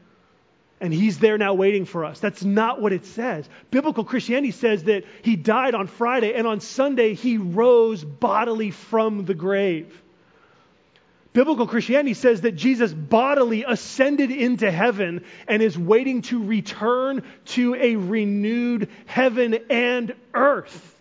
and 0.80 0.92
he's 0.92 1.18
there 1.18 1.38
now 1.38 1.54
waiting 1.54 1.86
for 1.86 2.04
us. 2.04 2.20
That's 2.20 2.44
not 2.44 2.80
what 2.80 2.92
it 2.92 3.04
says. 3.06 3.48
Biblical 3.70 4.04
Christianity 4.04 4.52
says 4.52 4.84
that 4.84 5.04
he 5.22 5.36
died 5.36 5.74
on 5.74 5.86
Friday 5.86 6.34
and 6.34 6.46
on 6.46 6.60
Sunday 6.60 7.14
he 7.14 7.38
rose 7.38 8.04
bodily 8.04 8.70
from 8.70 9.24
the 9.24 9.34
grave. 9.34 10.02
Biblical 11.32 11.66
Christianity 11.66 12.14
says 12.14 12.40
that 12.40 12.56
Jesus 12.56 12.92
bodily 12.92 13.64
ascended 13.64 14.30
into 14.30 14.70
heaven 14.70 15.24
and 15.46 15.62
is 15.62 15.78
waiting 15.78 16.22
to 16.22 16.42
return 16.42 17.22
to 17.46 17.74
a 17.74 17.96
renewed 17.96 18.88
heaven 19.06 19.58
and 19.70 20.14
earth. 20.34 20.96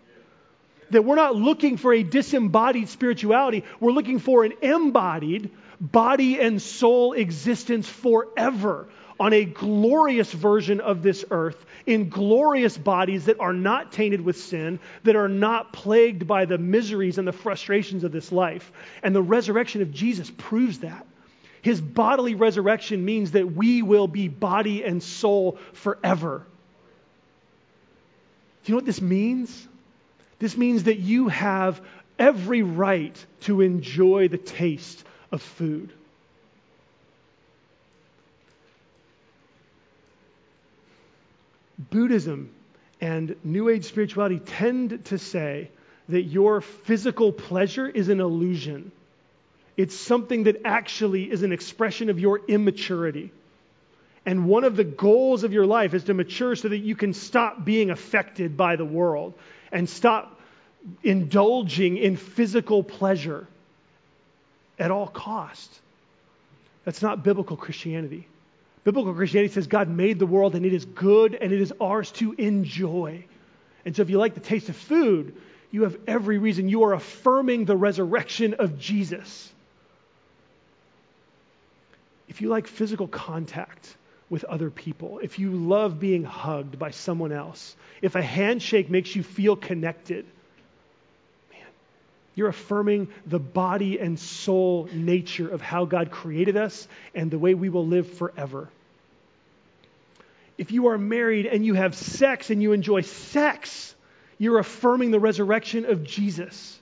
That 0.91 1.03
we're 1.03 1.15
not 1.15 1.35
looking 1.35 1.77
for 1.77 1.93
a 1.93 2.03
disembodied 2.03 2.89
spirituality, 2.89 3.63
we're 3.79 3.91
looking 3.91 4.19
for 4.19 4.43
an 4.43 4.53
embodied 4.61 5.51
body 5.79 6.39
and 6.39 6.61
soul 6.61 7.13
existence 7.13 7.87
forever 7.87 8.87
on 9.19 9.33
a 9.33 9.45
glorious 9.45 10.31
version 10.31 10.79
of 10.79 11.01
this 11.01 11.25
earth 11.31 11.65
in 11.85 12.09
glorious 12.09 12.77
bodies 12.77 13.25
that 13.25 13.39
are 13.39 13.53
not 13.53 13.91
tainted 13.91 14.21
with 14.21 14.37
sin, 14.37 14.79
that 15.03 15.15
are 15.15 15.29
not 15.29 15.73
plagued 15.73 16.27
by 16.27 16.45
the 16.45 16.57
miseries 16.57 17.17
and 17.17 17.27
the 17.27 17.31
frustrations 17.31 18.03
of 18.03 18.11
this 18.11 18.31
life. 18.31 18.71
And 19.01 19.15
the 19.15 19.21
resurrection 19.21 19.81
of 19.81 19.91
Jesus 19.91 20.31
proves 20.37 20.79
that. 20.79 21.05
His 21.61 21.81
bodily 21.81 22.35
resurrection 22.35 23.03
means 23.03 23.31
that 23.31 23.51
we 23.51 23.81
will 23.81 24.07
be 24.07 24.27
body 24.27 24.83
and 24.83 25.01
soul 25.01 25.57
forever. 25.73 26.45
Do 28.63 28.71
you 28.71 28.73
know 28.73 28.77
what 28.77 28.85
this 28.85 29.01
means? 29.01 29.67
This 30.39 30.55
means 30.55 30.83
that 30.83 30.99
you 30.99 31.29
have 31.29 31.81
every 32.19 32.61
right 32.61 33.25
to 33.41 33.61
enjoy 33.61 34.27
the 34.27 34.37
taste 34.37 35.03
of 35.31 35.41
food. 35.41 35.91
Buddhism 41.77 42.51
and 42.99 43.35
New 43.43 43.69
Age 43.69 43.85
spirituality 43.85 44.39
tend 44.39 45.05
to 45.05 45.17
say 45.17 45.69
that 46.09 46.23
your 46.23 46.61
physical 46.61 47.31
pleasure 47.31 47.87
is 47.87 48.09
an 48.09 48.19
illusion. 48.19 48.91
It's 49.75 49.95
something 49.95 50.43
that 50.43 50.61
actually 50.65 51.29
is 51.29 51.43
an 51.43 51.51
expression 51.51 52.09
of 52.09 52.19
your 52.19 52.41
immaturity. 52.47 53.31
And 54.25 54.47
one 54.47 54.63
of 54.63 54.75
the 54.75 54.83
goals 54.83 55.43
of 55.43 55.53
your 55.53 55.65
life 55.65 55.93
is 55.93 56.05
to 56.05 56.13
mature 56.13 56.55
so 56.55 56.69
that 56.69 56.79
you 56.79 56.95
can 56.95 57.13
stop 57.13 57.63
being 57.63 57.91
affected 57.91 58.57
by 58.57 58.75
the 58.75 58.85
world 58.85 59.33
and 59.71 59.89
stop 59.89 60.39
indulging 61.03 61.97
in 61.97 62.17
physical 62.17 62.83
pleasure 62.83 63.47
at 64.79 64.91
all 64.91 65.07
cost. 65.07 65.73
That's 66.85 67.01
not 67.01 67.23
biblical 67.23 67.57
Christianity. 67.57 68.27
Biblical 68.87 69.13
Christianity 69.13 69.53
says 69.53 69.67
God 69.67 69.89
made 69.89 70.17
the 70.17 70.25
world 70.25 70.55
and 70.55 70.65
it 70.65 70.71
is 70.71 70.85
good 70.85 71.35
and 71.35 71.51
it 71.51 71.59
is 71.59 71.73
ours 71.81 72.09
to 72.13 72.31
enjoy. 72.37 73.25
And 73.83 73.93
so 73.93 74.01
if 74.01 74.09
you 74.09 74.17
like 74.17 74.33
the 74.33 74.39
taste 74.39 74.69
of 74.69 74.77
food, 74.77 75.35
you 75.71 75.83
have 75.83 75.97
every 76.07 76.37
reason. 76.37 76.69
You 76.69 76.83
are 76.85 76.93
affirming 76.93 77.65
the 77.65 77.75
resurrection 77.75 78.53
of 78.53 78.79
Jesus. 78.79 79.51
If 82.29 82.39
you 82.39 82.47
like 82.47 82.65
physical 82.65 83.09
contact 83.09 83.93
with 84.29 84.45
other 84.45 84.69
people, 84.69 85.19
if 85.21 85.37
you 85.37 85.51
love 85.51 85.99
being 85.99 86.23
hugged 86.23 86.79
by 86.79 86.91
someone 86.91 87.33
else, 87.33 87.75
if 88.01 88.15
a 88.15 88.21
handshake 88.21 88.89
makes 88.89 89.13
you 89.13 89.21
feel 89.21 89.57
connected, 89.57 90.25
man, 91.51 91.67
you're 92.35 92.47
affirming 92.47 93.09
the 93.25 93.39
body 93.39 93.99
and 93.99 94.17
soul 94.17 94.87
nature 94.93 95.49
of 95.49 95.59
how 95.59 95.83
God 95.83 96.09
created 96.09 96.55
us 96.55 96.87
and 97.13 97.29
the 97.29 97.37
way 97.37 97.53
we 97.53 97.67
will 97.67 97.85
live 97.85 98.13
forever 98.13 98.69
if 100.57 100.71
you 100.71 100.87
are 100.87 100.97
married 100.97 101.45
and 101.45 101.65
you 101.65 101.73
have 101.75 101.95
sex 101.95 102.49
and 102.49 102.61
you 102.61 102.73
enjoy 102.73 103.01
sex, 103.01 103.95
you're 104.37 104.59
affirming 104.59 105.11
the 105.11 105.19
resurrection 105.19 105.85
of 105.85 106.03
Jesus. 106.03 106.79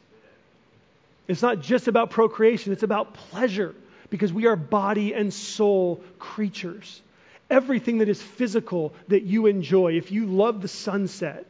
It's 1.27 1.41
not 1.41 1.61
just 1.61 1.87
about 1.87 2.09
procreation, 2.09 2.71
it's 2.71 2.83
about 2.83 3.13
pleasure 3.13 3.75
because 4.09 4.31
we 4.31 4.47
are 4.47 4.55
body 4.55 5.13
and 5.13 5.33
soul 5.33 6.03
creatures. 6.19 7.01
Everything 7.49 7.99
that 7.99 8.09
is 8.09 8.21
physical 8.21 8.93
that 9.07 9.23
you 9.23 9.47
enjoy, 9.47 9.93
if 9.93 10.11
you 10.11 10.25
love 10.25 10.61
the 10.61 10.67
sunset, 10.67 11.45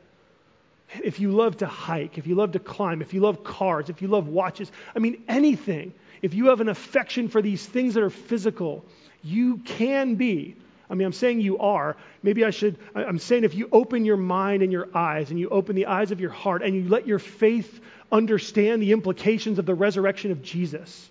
if 1.04 1.20
you 1.20 1.32
love 1.32 1.58
to 1.58 1.68
hike, 1.68 2.18
if 2.18 2.28
you 2.28 2.36
love 2.36 2.54
to 2.54 2.60
climb, 2.60 3.02
if 3.02 3.14
you 3.14 3.20
love 3.20 3.44
cars, 3.44 3.90
if 3.90 4.02
you 4.02 4.08
love 4.08 4.28
watches, 4.28 4.72
I 4.96 5.00
mean, 5.00 5.24
anything, 5.28 5.94
if 6.22 6.34
you 6.34 6.48
have 6.48 6.62
an 6.62 6.70
affection 6.70 7.28
for 7.28 7.42
these 7.42 7.66
things 7.66 7.96
that 7.96 8.04
are 8.04 8.10
physical, 8.10 8.86
you 9.24 9.58
can 9.58 10.16
be 10.16 10.56
I 10.90 10.94
mean, 10.94 11.06
I'm 11.06 11.14
saying 11.14 11.42
you 11.42 11.58
are. 11.60 11.96
Maybe 12.22 12.46
I 12.46 12.52
should, 12.52 12.78
I'm 12.94 13.20
saying 13.20 13.44
if 13.44 13.56
you 13.56 13.70
open 13.72 14.06
your 14.06 14.18
mind 14.18 14.62
and 14.62 14.72
your 14.72 14.88
eyes 14.96 15.32
and 15.32 15.40
you 15.40 15.50
open 15.50 15.76
the 15.76 15.88
eyes 15.88 16.12
of 16.12 16.20
your 16.20 16.30
heart 16.30 16.62
and 16.62 16.76
you 16.76 16.88
let 16.88 17.08
your 17.08 17.20
faith 17.20 17.80
understand 18.12 18.82
the 18.82 18.92
implications 18.92 19.58
of 19.58 19.66
the 19.66 19.74
resurrection 19.74 20.32
of 20.32 20.44
Jesus, 20.44 21.10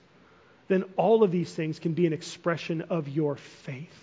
then 0.69 0.85
all 0.97 1.23
of 1.23 1.31
these 1.31 1.53
things 1.53 1.79
can 1.79 1.93
be 1.93 2.07
an 2.07 2.13
expression 2.13 2.83
of 2.83 3.09
your 3.09 3.37
faith. 3.37 4.01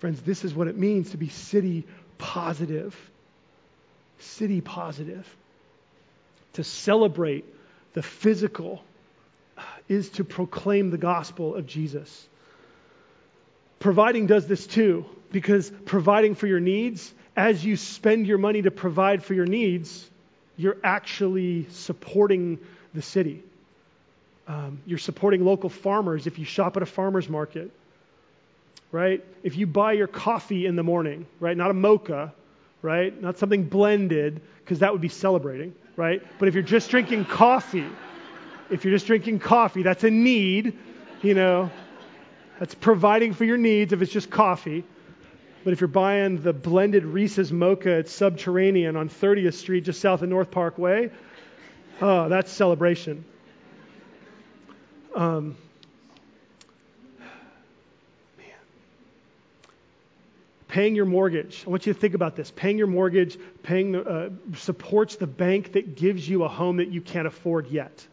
Friends, 0.00 0.20
this 0.22 0.44
is 0.44 0.52
what 0.52 0.66
it 0.66 0.76
means 0.76 1.10
to 1.10 1.16
be 1.16 1.28
city 1.28 1.86
positive. 2.18 2.96
City 4.18 4.60
positive. 4.60 5.26
To 6.54 6.64
celebrate 6.64 7.44
the 7.94 8.02
physical 8.02 8.82
is 9.88 10.08
to 10.10 10.24
proclaim 10.24 10.90
the 10.90 10.98
gospel 10.98 11.54
of 11.54 11.66
Jesus. 11.66 12.26
Providing 13.82 14.28
does 14.28 14.46
this 14.46 14.64
too, 14.64 15.04
because 15.32 15.72
providing 15.86 16.36
for 16.36 16.46
your 16.46 16.60
needs, 16.60 17.12
as 17.36 17.64
you 17.64 17.76
spend 17.76 18.28
your 18.28 18.38
money 18.38 18.62
to 18.62 18.70
provide 18.70 19.24
for 19.24 19.34
your 19.34 19.44
needs, 19.44 20.08
you're 20.56 20.76
actually 20.84 21.66
supporting 21.70 22.60
the 22.94 23.02
city. 23.02 23.42
Um, 24.46 24.78
you're 24.86 24.98
supporting 24.98 25.44
local 25.44 25.68
farmers 25.68 26.28
if 26.28 26.38
you 26.38 26.44
shop 26.44 26.76
at 26.76 26.84
a 26.84 26.86
farmer's 26.86 27.28
market, 27.28 27.72
right? 28.92 29.24
If 29.42 29.56
you 29.56 29.66
buy 29.66 29.94
your 29.94 30.06
coffee 30.06 30.66
in 30.66 30.76
the 30.76 30.84
morning, 30.84 31.26
right? 31.40 31.56
Not 31.56 31.72
a 31.72 31.74
mocha, 31.74 32.32
right? 32.82 33.20
Not 33.20 33.36
something 33.36 33.64
blended, 33.64 34.42
because 34.60 34.78
that 34.78 34.92
would 34.92 35.00
be 35.00 35.08
celebrating, 35.08 35.74
right? 35.96 36.22
But 36.38 36.46
if 36.46 36.54
you're 36.54 36.62
just 36.62 36.88
drinking 36.88 37.24
coffee, 37.24 37.88
if 38.70 38.84
you're 38.84 38.94
just 38.94 39.06
drinking 39.06 39.40
coffee, 39.40 39.82
that's 39.82 40.04
a 40.04 40.10
need, 40.10 40.78
you 41.20 41.34
know. 41.34 41.68
That's 42.62 42.76
providing 42.76 43.32
for 43.32 43.44
your 43.44 43.56
needs 43.56 43.92
if 43.92 44.02
it's 44.02 44.12
just 44.12 44.30
coffee. 44.30 44.84
But 45.64 45.72
if 45.72 45.80
you're 45.80 45.88
buying 45.88 46.42
the 46.42 46.52
blended 46.52 47.04
Reese's 47.04 47.50
Mocha 47.50 47.90
at 47.90 48.08
Subterranean 48.08 48.94
on 48.94 49.08
30th 49.08 49.54
Street, 49.54 49.82
just 49.82 50.00
south 50.00 50.22
of 50.22 50.28
North 50.28 50.52
Parkway, 50.52 51.10
oh, 52.00 52.28
that's 52.28 52.52
celebration. 52.52 53.24
Um, 55.16 55.56
man. 58.38 58.46
paying 60.68 60.94
your 60.94 61.06
mortgage. 61.06 61.64
I 61.66 61.70
want 61.70 61.84
you 61.84 61.92
to 61.92 61.98
think 61.98 62.14
about 62.14 62.36
this. 62.36 62.52
Paying 62.52 62.78
your 62.78 62.86
mortgage, 62.86 63.38
paying 63.64 63.90
the, 63.90 64.04
uh, 64.04 64.30
supports 64.54 65.16
the 65.16 65.26
bank 65.26 65.72
that 65.72 65.96
gives 65.96 66.28
you 66.28 66.44
a 66.44 66.48
home 66.48 66.76
that 66.76 66.92
you 66.92 67.00
can't 67.00 67.26
afford 67.26 67.72
yet. 67.72 68.06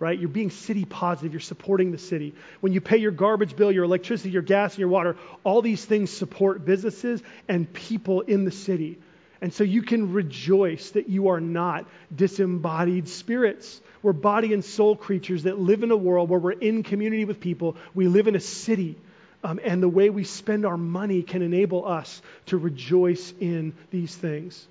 Right? 0.00 0.18
You're 0.18 0.28
being 0.28 0.50
city 0.50 0.84
positive. 0.84 1.32
You're 1.32 1.40
supporting 1.40 1.90
the 1.90 1.98
city. 1.98 2.34
When 2.60 2.72
you 2.72 2.80
pay 2.80 2.98
your 2.98 3.10
garbage 3.10 3.56
bill, 3.56 3.72
your 3.72 3.84
electricity, 3.84 4.30
your 4.30 4.42
gas, 4.42 4.74
and 4.74 4.78
your 4.78 4.88
water, 4.88 5.16
all 5.42 5.60
these 5.60 5.84
things 5.84 6.10
support 6.10 6.64
businesses 6.64 7.20
and 7.48 7.72
people 7.72 8.20
in 8.20 8.44
the 8.44 8.52
city. 8.52 8.98
And 9.40 9.52
so 9.52 9.64
you 9.64 9.82
can 9.82 10.12
rejoice 10.12 10.90
that 10.90 11.08
you 11.08 11.28
are 11.28 11.40
not 11.40 11.86
disembodied 12.14 13.08
spirits. 13.08 13.80
We're 14.02 14.12
body 14.12 14.52
and 14.52 14.64
soul 14.64 14.96
creatures 14.96 15.44
that 15.44 15.58
live 15.58 15.82
in 15.82 15.90
a 15.90 15.96
world 15.96 16.28
where 16.28 16.40
we're 16.40 16.52
in 16.52 16.82
community 16.82 17.24
with 17.24 17.40
people. 17.40 17.76
We 17.94 18.08
live 18.08 18.26
in 18.26 18.36
a 18.36 18.40
city. 18.40 18.96
Um, 19.44 19.60
and 19.62 19.80
the 19.80 19.88
way 19.88 20.10
we 20.10 20.24
spend 20.24 20.66
our 20.66 20.76
money 20.76 21.22
can 21.22 21.42
enable 21.42 21.86
us 21.86 22.20
to 22.46 22.56
rejoice 22.56 23.32
in 23.40 23.74
these 23.90 24.14
things. 24.14 24.66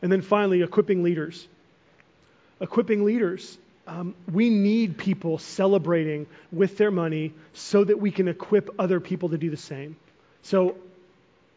And 0.00 0.10
then 0.10 0.22
finally, 0.22 0.62
equipping 0.62 1.02
leaders. 1.02 1.46
Equipping 2.60 3.04
leaders. 3.04 3.58
Um, 3.86 4.14
we 4.32 4.50
need 4.50 4.98
people 4.98 5.38
celebrating 5.38 6.26
with 6.50 6.76
their 6.76 6.90
money 6.90 7.32
so 7.52 7.84
that 7.84 8.00
we 8.00 8.10
can 8.10 8.26
equip 8.26 8.70
other 8.80 8.98
people 8.98 9.28
to 9.28 9.38
do 9.38 9.50
the 9.50 9.56
same. 9.56 9.96
So 10.42 10.76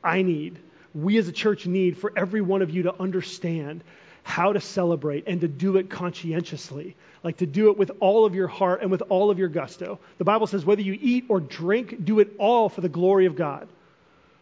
I 0.04 0.22
need, 0.22 0.60
we 0.94 1.18
as 1.18 1.28
a 1.28 1.32
church 1.32 1.66
need 1.66 1.98
for 1.98 2.12
every 2.16 2.42
one 2.42 2.62
of 2.62 2.70
you 2.70 2.84
to 2.84 3.02
understand 3.02 3.84
how 4.24 4.54
to 4.54 4.62
celebrate 4.62 5.28
and 5.28 5.42
to 5.42 5.48
do 5.48 5.78
it 5.78 5.90
conscientiously, 5.90 6.96
like 7.24 7.38
to 7.38 7.48
do 7.48 7.72
it 7.72 7.78
with 7.78 7.92
all 8.00 8.26
of 8.26 8.36
your 8.36 8.48
heart 8.48 8.82
and 8.82 8.92
with 8.92 9.02
all 9.10 9.32
of 9.32 9.40
your 9.40 9.48
gusto. 9.48 10.00
The 10.20 10.24
Bible 10.24 10.46
says, 10.46 10.64
whether 10.64 10.82
you 10.82 10.98
eat 11.02 11.26
or 11.30 11.40
drink, 11.40 12.06
do 12.06 12.20
it 12.20 12.34
all 12.38 12.70
for 12.70 12.82
the 12.82 12.90
glory 12.90 13.26
of 13.26 13.36
God, 13.36 13.68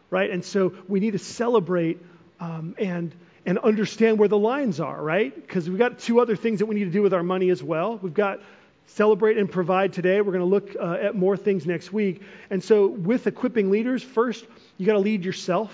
right? 0.10 0.30
And 0.30 0.44
so 0.44 0.74
we 0.90 1.00
need 1.00 1.12
to 1.12 1.20
celebrate 1.20 2.02
um, 2.40 2.76
and 2.78 3.14
and 3.48 3.58
understand 3.58 4.20
where 4.20 4.28
the 4.28 4.38
lines 4.38 4.80
are, 4.80 5.02
right? 5.02 5.34
Because 5.34 5.68
we've 5.68 5.80
got 5.80 5.98
two 5.98 6.20
other 6.20 6.36
things 6.36 6.60
that 6.60 6.68
we 6.68 6.76
need 6.76 6.86
to 6.86 6.92
do 6.92 7.02
with 7.02 7.14
our 7.16 7.24
money 7.24 7.50
as 7.50 7.64
well. 7.64 7.98
We've 7.98 8.14
got 8.14 8.42
celebrate 8.86 9.40
and 9.40 9.52
provide 9.52 9.94
today. 9.94 10.22
We're 10.22 10.34
going 10.34 10.40
to 10.40 10.46
look 10.46 10.76
uh, 10.80 10.98
at 11.02 11.16
more 11.16 11.36
things 11.36 11.66
next 11.66 11.92
week. 11.92 12.22
And 12.52 12.64
so, 12.64 12.86
with 12.86 13.26
equipping 13.26 13.72
leaders, 13.72 14.04
first, 14.04 14.46
you 14.78 14.86
got 14.86 14.94
to 14.94 15.00
lead 15.00 15.26
yourself 15.26 15.72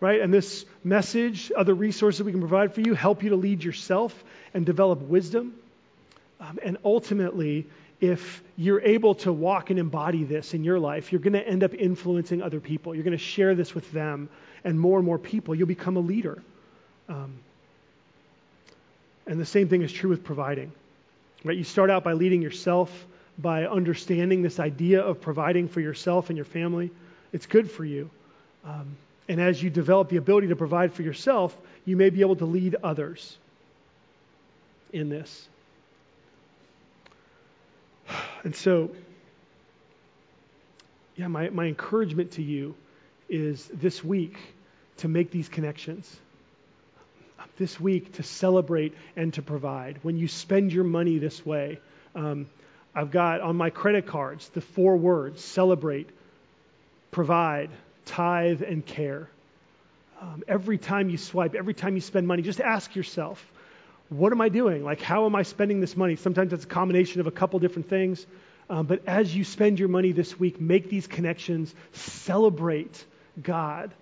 right? 0.00 0.20
And 0.20 0.32
this 0.32 0.64
message, 0.84 1.50
other 1.56 1.74
resources 1.74 2.22
we 2.22 2.32
can 2.32 2.40
provide 2.40 2.74
for 2.74 2.80
you, 2.80 2.94
help 2.94 3.22
you 3.22 3.30
to 3.30 3.36
lead 3.36 3.64
yourself 3.64 4.24
and 4.54 4.66
develop 4.66 5.00
wisdom. 5.00 5.54
Um, 6.40 6.58
and 6.62 6.76
ultimately, 6.84 7.66
if 8.00 8.42
you're 8.56 8.82
able 8.82 9.14
to 9.14 9.32
walk 9.32 9.70
and 9.70 9.78
embody 9.78 10.24
this 10.24 10.52
in 10.52 10.64
your 10.64 10.78
life, 10.78 11.12
you're 11.12 11.20
going 11.20 11.32
to 11.32 11.46
end 11.46 11.64
up 11.64 11.72
influencing 11.74 12.42
other 12.42 12.60
people. 12.60 12.94
You're 12.94 13.04
going 13.04 13.16
to 13.16 13.24
share 13.24 13.54
this 13.54 13.74
with 13.74 13.90
them 13.92 14.28
and 14.66 14.78
more 14.78 14.98
and 14.98 15.06
more 15.06 15.18
people. 15.18 15.54
You'll 15.54 15.68
become 15.68 15.96
a 15.96 16.00
leader. 16.00 16.42
Um, 17.08 17.38
and 19.26 19.40
the 19.40 19.46
same 19.46 19.68
thing 19.68 19.82
is 19.82 19.92
true 19.92 20.10
with 20.10 20.24
providing. 20.24 20.72
Right? 21.44 21.56
You 21.56 21.62
start 21.62 21.88
out 21.88 22.02
by 22.02 22.14
leading 22.14 22.42
yourself, 22.42 22.90
by 23.38 23.66
understanding 23.66 24.42
this 24.42 24.58
idea 24.58 25.00
of 25.02 25.20
providing 25.20 25.68
for 25.68 25.80
yourself 25.80 26.30
and 26.30 26.36
your 26.36 26.44
family. 26.44 26.90
It's 27.32 27.46
good 27.46 27.70
for 27.70 27.84
you. 27.84 28.10
Um, 28.64 28.96
and 29.28 29.40
as 29.40 29.62
you 29.62 29.70
develop 29.70 30.08
the 30.08 30.16
ability 30.16 30.48
to 30.48 30.56
provide 30.56 30.92
for 30.92 31.02
yourself, 31.02 31.56
you 31.84 31.96
may 31.96 32.10
be 32.10 32.20
able 32.20 32.36
to 32.36 32.44
lead 32.44 32.74
others 32.82 33.38
in 34.92 35.08
this. 35.08 35.48
And 38.44 38.54
so, 38.54 38.90
yeah, 41.16 41.26
my, 41.26 41.48
my 41.48 41.64
encouragement 41.64 42.32
to 42.32 42.42
you 42.42 42.76
is 43.28 43.68
this 43.72 44.04
week 44.04 44.36
to 44.98 45.08
make 45.08 45.30
these 45.30 45.48
connections. 45.48 46.14
This 47.58 47.80
week 47.80 48.14
to 48.14 48.22
celebrate 48.22 48.94
and 49.16 49.32
to 49.34 49.42
provide. 49.42 49.98
When 50.02 50.18
you 50.18 50.28
spend 50.28 50.72
your 50.72 50.84
money 50.84 51.18
this 51.18 51.44
way, 51.44 51.78
um, 52.14 52.46
I've 52.94 53.10
got 53.10 53.40
on 53.40 53.56
my 53.56 53.70
credit 53.70 54.06
cards 54.06 54.48
the 54.50 54.60
four 54.60 54.96
words 54.96 55.42
celebrate, 55.42 56.08
provide, 57.10 57.70
tithe, 58.04 58.62
and 58.62 58.84
care. 58.84 59.28
Um, 60.20 60.42
every 60.48 60.78
time 60.78 61.10
you 61.10 61.18
swipe, 61.18 61.54
every 61.54 61.74
time 61.74 61.94
you 61.94 62.00
spend 62.00 62.26
money, 62.26 62.42
just 62.42 62.60
ask 62.60 62.94
yourself, 62.94 63.44
what 64.08 64.32
am 64.32 64.40
I 64.40 64.48
doing? 64.48 64.84
Like, 64.84 65.02
how 65.02 65.26
am 65.26 65.34
I 65.34 65.42
spending 65.42 65.80
this 65.80 65.96
money? 65.96 66.16
Sometimes 66.16 66.52
it's 66.52 66.64
a 66.64 66.68
combination 66.68 67.20
of 67.20 67.26
a 67.26 67.30
couple 67.30 67.58
different 67.58 67.88
things. 67.88 68.26
Um, 68.68 68.86
but 68.86 69.02
as 69.06 69.34
you 69.34 69.44
spend 69.44 69.78
your 69.78 69.88
money 69.88 70.12
this 70.12 70.38
week, 70.38 70.60
make 70.60 70.88
these 70.90 71.06
connections, 71.06 71.74
celebrate 71.92 73.04
God, 73.42 73.92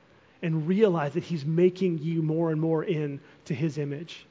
and 0.45 0.69
realize 0.69 1.15
that 1.15 1.25
He's 1.25 1.45
making 1.45 1.99
you 1.99 2.23
more 2.23 2.51
and 2.51 2.61
more 2.61 2.85
in 2.85 3.19
to 3.47 3.55
His 3.55 3.79
image. 3.79 4.27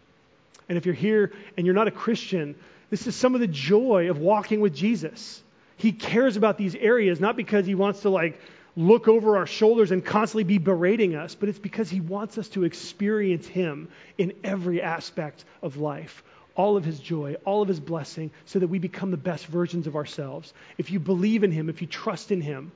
And 0.70 0.78
if 0.78 0.86
you're 0.86 0.95
here 0.95 1.34
and 1.57 1.66
you're 1.66 1.76
not 1.76 1.88
a 1.88 1.91
Christian, 1.91 2.55
this 2.91 3.07
is 3.07 3.16
some 3.16 3.34
of 3.34 3.41
the 3.41 3.47
joy 3.47 4.11
of 4.11 4.20
walking 4.20 4.61
with 4.61 4.76
Jesus. 4.76 5.41
He 5.76 5.91
cares 5.91 6.38
about 6.38 6.57
these 6.57 6.76
areas, 6.76 7.20
not 7.20 7.36
because 7.36 7.66
He 7.66 7.74
wants 7.74 8.01
to 8.01 8.09
like 8.09 8.39
look 8.76 9.07
over 9.07 9.38
our 9.38 9.47
shoulders 9.47 9.91
and 9.91 10.05
constantly 10.05 10.43
be 10.43 10.59
berating 10.59 11.16
us, 11.16 11.34
but 11.34 11.49
it's 11.49 11.59
because 11.59 11.89
He 11.89 11.99
wants 11.99 12.38
us 12.38 12.47
to 12.49 12.64
experience 12.64 13.47
Him 13.47 13.89
in 14.20 14.34
every 14.43 14.84
aspect 14.84 15.43
of 15.64 15.78
life. 15.78 16.24
All 16.55 16.78
of 16.78 16.86
his 16.86 16.99
joy, 16.99 17.36
all 17.45 17.64
of 17.64 17.68
his 17.68 17.80
blessing, 17.80 18.30
so 18.45 18.59
that 18.59 18.68
we 18.68 18.78
become 18.78 19.09
the 19.09 19.18
best 19.18 19.47
versions 19.47 19.88
of 19.88 19.95
ourselves. 19.95 20.53
If 20.78 20.91
you 20.91 20.99
believe 20.99 21.43
in 21.43 21.51
him, 21.51 21.68
if 21.68 21.82
you 21.82 21.88
trust 21.88 22.32
in 22.32 22.41
him, 22.41 22.72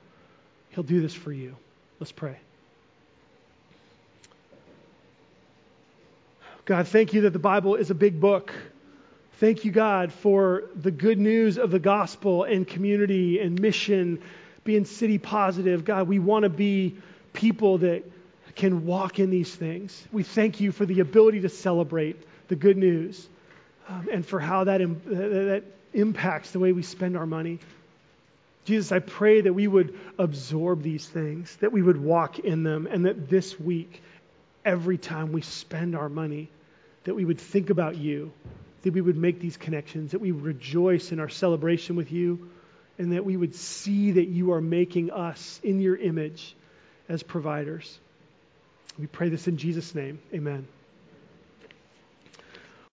he'll 0.70 0.82
do 0.82 1.00
this 1.00 1.14
for 1.14 1.32
you. 1.32 1.54
Let's 2.00 2.10
pray. 2.10 2.38
God, 6.68 6.86
thank 6.86 7.14
you 7.14 7.22
that 7.22 7.32
the 7.32 7.38
Bible 7.38 7.76
is 7.76 7.90
a 7.90 7.94
big 7.94 8.20
book. 8.20 8.52
Thank 9.40 9.64
you, 9.64 9.72
God, 9.72 10.12
for 10.12 10.64
the 10.76 10.90
good 10.90 11.18
news 11.18 11.56
of 11.56 11.70
the 11.70 11.78
gospel 11.78 12.44
and 12.44 12.68
community 12.68 13.40
and 13.40 13.58
mission 13.58 14.20
being 14.64 14.84
city 14.84 15.16
positive. 15.16 15.86
God, 15.86 16.08
we 16.08 16.18
want 16.18 16.42
to 16.42 16.50
be 16.50 16.98
people 17.32 17.78
that 17.78 18.04
can 18.54 18.84
walk 18.84 19.18
in 19.18 19.30
these 19.30 19.54
things. 19.54 20.06
We 20.12 20.22
thank 20.22 20.60
you 20.60 20.70
for 20.70 20.84
the 20.84 21.00
ability 21.00 21.40
to 21.40 21.48
celebrate 21.48 22.16
the 22.48 22.56
good 22.56 22.76
news 22.76 23.30
um, 23.88 24.06
and 24.12 24.26
for 24.26 24.38
how 24.38 24.64
that, 24.64 24.82
Im- 24.82 25.00
that 25.06 25.62
impacts 25.94 26.50
the 26.50 26.58
way 26.58 26.72
we 26.72 26.82
spend 26.82 27.16
our 27.16 27.24
money. 27.24 27.60
Jesus, 28.66 28.92
I 28.92 28.98
pray 28.98 29.40
that 29.40 29.54
we 29.54 29.68
would 29.68 29.98
absorb 30.18 30.82
these 30.82 31.08
things, 31.08 31.56
that 31.62 31.72
we 31.72 31.80
would 31.80 31.98
walk 31.98 32.40
in 32.40 32.62
them, 32.62 32.86
and 32.86 33.06
that 33.06 33.30
this 33.30 33.58
week, 33.58 34.02
every 34.66 34.98
time 34.98 35.32
we 35.32 35.40
spend 35.40 35.96
our 35.96 36.10
money, 36.10 36.50
that 37.08 37.14
we 37.14 37.24
would 37.24 37.40
think 37.40 37.70
about 37.70 37.96
you, 37.96 38.30
that 38.82 38.92
we 38.92 39.00
would 39.00 39.16
make 39.16 39.40
these 39.40 39.56
connections, 39.56 40.10
that 40.10 40.18
we 40.18 40.30
would 40.30 40.44
rejoice 40.44 41.10
in 41.10 41.18
our 41.20 41.28
celebration 41.30 41.96
with 41.96 42.12
you 42.12 42.50
and 42.98 43.14
that 43.14 43.24
we 43.24 43.34
would 43.34 43.54
see 43.54 44.10
that 44.10 44.28
you 44.28 44.52
are 44.52 44.60
making 44.60 45.10
us 45.10 45.58
in 45.62 45.80
your 45.80 45.96
image 45.96 46.54
as 47.08 47.22
providers. 47.22 47.98
We 48.98 49.06
pray 49.06 49.30
this 49.30 49.48
in 49.48 49.56
Jesus' 49.56 49.94
name. 49.94 50.18
Amen. 50.34 50.68